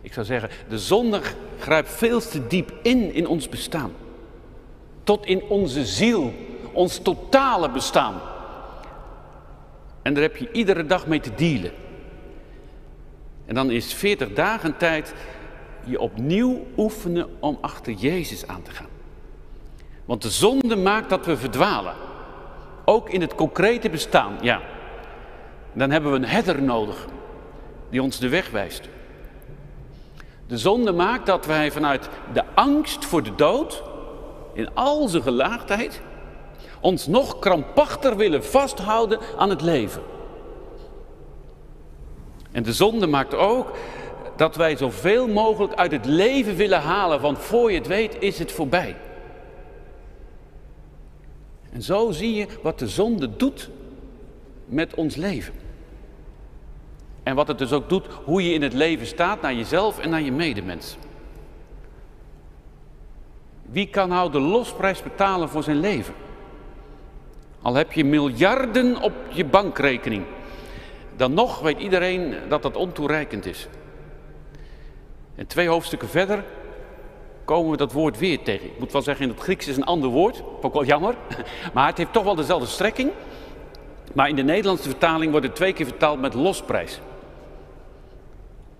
Ik 0.00 0.12
zou 0.12 0.26
zeggen, 0.26 0.50
de 0.68 0.78
zonde 0.78 1.20
grijpt 1.58 1.90
veel 1.90 2.20
te 2.20 2.46
diep 2.46 2.72
in 2.82 3.14
in 3.14 3.26
ons 3.26 3.48
bestaan. 3.48 3.92
Tot 5.02 5.26
in 5.26 5.42
onze 5.42 5.84
ziel, 5.86 6.32
ons 6.72 6.98
totale 6.98 7.70
bestaan. 7.70 8.20
En 10.02 10.14
daar 10.14 10.22
heb 10.22 10.36
je 10.36 10.52
iedere 10.52 10.86
dag 10.86 11.06
mee 11.06 11.20
te 11.20 11.34
dealen. 11.34 11.72
En 13.46 13.54
dan 13.54 13.70
is 13.70 13.94
40 13.94 14.32
dagen 14.32 14.76
tijd 14.76 15.14
je 15.84 16.00
opnieuw 16.00 16.66
oefenen 16.76 17.26
om 17.40 17.58
achter 17.60 17.92
Jezus 17.92 18.46
aan 18.46 18.62
te 18.62 18.70
gaan. 18.70 18.97
Want 20.08 20.22
de 20.22 20.30
zonde 20.30 20.76
maakt 20.76 21.10
dat 21.10 21.26
we 21.26 21.36
verdwalen. 21.36 21.94
Ook 22.84 23.10
in 23.10 23.20
het 23.20 23.34
concrete 23.34 23.90
bestaan, 23.90 24.36
ja. 24.40 24.60
Dan 25.72 25.90
hebben 25.90 26.10
we 26.10 26.16
een 26.16 26.24
herder 26.24 26.62
nodig 26.62 27.06
die 27.90 28.02
ons 28.02 28.18
de 28.18 28.28
weg 28.28 28.50
wijst. 28.50 28.88
De 30.46 30.58
zonde 30.58 30.92
maakt 30.92 31.26
dat 31.26 31.46
wij 31.46 31.72
vanuit 31.72 32.08
de 32.32 32.42
angst 32.54 33.04
voor 33.04 33.22
de 33.22 33.34
dood, 33.34 33.82
in 34.52 34.74
al 34.74 35.08
zijn 35.08 35.22
gelaagdheid, 35.22 36.00
ons 36.80 37.06
nog 37.06 37.38
krampachtig 37.38 38.14
willen 38.14 38.44
vasthouden 38.44 39.18
aan 39.38 39.50
het 39.50 39.62
leven. 39.62 40.02
En 42.52 42.62
de 42.62 42.72
zonde 42.72 43.06
maakt 43.06 43.34
ook 43.34 43.72
dat 44.36 44.56
wij 44.56 44.76
zoveel 44.76 45.28
mogelijk 45.28 45.74
uit 45.74 45.92
het 45.92 46.04
leven 46.04 46.56
willen 46.56 46.80
halen, 46.80 47.20
want 47.20 47.38
voor 47.38 47.70
je 47.70 47.78
het 47.78 47.86
weet 47.86 48.16
is 48.18 48.38
het 48.38 48.52
voorbij. 48.52 48.96
En 51.72 51.82
zo 51.82 52.10
zie 52.10 52.34
je 52.34 52.46
wat 52.62 52.78
de 52.78 52.88
zonde 52.88 53.36
doet 53.36 53.70
met 54.64 54.94
ons 54.94 55.16
leven. 55.16 55.54
En 57.22 57.34
wat 57.34 57.48
het 57.48 57.58
dus 57.58 57.72
ook 57.72 57.88
doet, 57.88 58.06
hoe 58.24 58.44
je 58.44 58.52
in 58.52 58.62
het 58.62 58.72
leven 58.72 59.06
staat 59.06 59.40
naar 59.40 59.54
jezelf 59.54 59.98
en 59.98 60.10
naar 60.10 60.22
je 60.22 60.32
medemens. 60.32 60.96
Wie 63.62 63.88
kan 63.88 64.08
nou 64.08 64.32
de 64.32 64.40
losprijs 64.40 65.02
betalen 65.02 65.48
voor 65.48 65.62
zijn 65.62 65.80
leven? 65.80 66.14
Al 67.62 67.74
heb 67.74 67.92
je 67.92 68.04
miljarden 68.04 69.02
op 69.02 69.12
je 69.28 69.44
bankrekening, 69.44 70.24
dan 71.16 71.34
nog 71.34 71.60
weet 71.60 71.78
iedereen 71.78 72.34
dat 72.48 72.62
dat 72.62 72.76
ontoereikend 72.76 73.46
is. 73.46 73.68
En 75.34 75.46
twee 75.46 75.68
hoofdstukken 75.68 76.08
verder 76.08 76.44
komen 77.48 77.70
we 77.70 77.76
dat 77.76 77.92
woord 77.92 78.18
weer 78.18 78.42
tegen. 78.42 78.66
Ik 78.66 78.78
moet 78.78 78.92
wel 78.92 79.02
zeggen, 79.02 79.24
in 79.24 79.30
het 79.30 79.40
Grieks 79.40 79.68
is 79.68 79.76
een 79.76 79.84
ander 79.84 80.08
woord, 80.08 80.42
ook 80.62 80.72
wel 80.72 80.84
jammer, 80.84 81.14
maar 81.74 81.86
het 81.86 81.98
heeft 81.98 82.12
toch 82.12 82.24
wel 82.24 82.34
dezelfde 82.34 82.66
strekking. 82.66 83.10
Maar 84.14 84.28
in 84.28 84.36
de 84.36 84.42
Nederlandse 84.42 84.88
vertaling 84.88 85.30
wordt 85.30 85.46
het 85.46 85.54
twee 85.54 85.72
keer 85.72 85.86
vertaald 85.86 86.20
met 86.20 86.34
losprijs. 86.34 87.00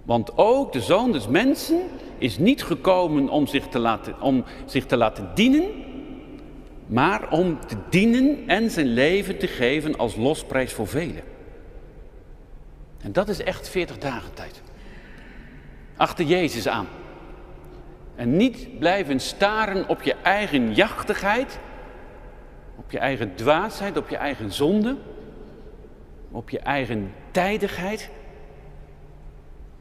Want 0.03 0.37
ook 0.37 0.73
de 0.73 0.81
zoon 0.81 1.13
des 1.13 1.29
mensen 1.29 1.81
is 2.19 2.39
niet 2.39 2.65
gekomen 2.65 3.29
om 3.29 3.47
zich 3.47 3.69
te 3.69 3.79
laten, 3.79 4.21
om 4.21 4.45
zich 4.67 4.87
te 4.87 4.97
laten 4.97 5.31
dienen, 5.35 5.65
maar 6.87 7.31
om 7.31 7.59
te 7.67 7.77
dienen 7.91 8.39
en 8.47 8.71
zijn 8.71 8.87
leven 8.87 9.39
te 9.39 9.47
geven 9.47 9.99
als 9.99 10.17
losprijs 10.17 10.73
voor 10.73 10.89
velen. 10.89 11.23
En 13.01 13.13
dat 13.13 13.29
is 13.29 13.43
echt 13.43 13.69
40 13.69 13.99
dagen 13.99 14.35
tijd. 14.35 14.63
Achter 15.97 16.25
Jezus 16.25 16.69
aan. 16.69 16.87
En 18.19 18.37
niet 18.37 18.79
blijven 18.79 19.21
staren 19.21 19.89
op 19.89 20.03
je 20.03 20.15
eigen 20.15 20.75
jachtigheid, 20.75 21.59
op 22.77 22.91
je 22.91 22.99
eigen 22.99 23.35
dwaasheid, 23.35 23.97
op 23.97 24.09
je 24.09 24.17
eigen 24.17 24.53
zonde, 24.53 24.97
op 26.31 26.51
je 26.51 26.59
eigen 26.59 27.13
tijdigheid. 27.31 28.11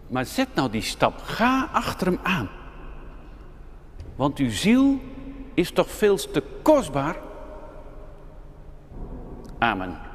Maar 0.08 0.26
zet 0.26 0.47
nou 0.54 0.71
die 0.71 0.82
stap, 0.82 1.17
ga 1.17 1.69
achter 1.71 2.08
hem 2.08 2.19
aan. 2.23 2.50
Want 4.15 4.38
uw 4.38 4.52
ziel 4.52 5.00
is 5.54 5.71
toch 5.71 5.89
veel 5.89 6.15
te 6.15 6.43
kostbaar. 6.62 7.15
Amen. 9.58 10.07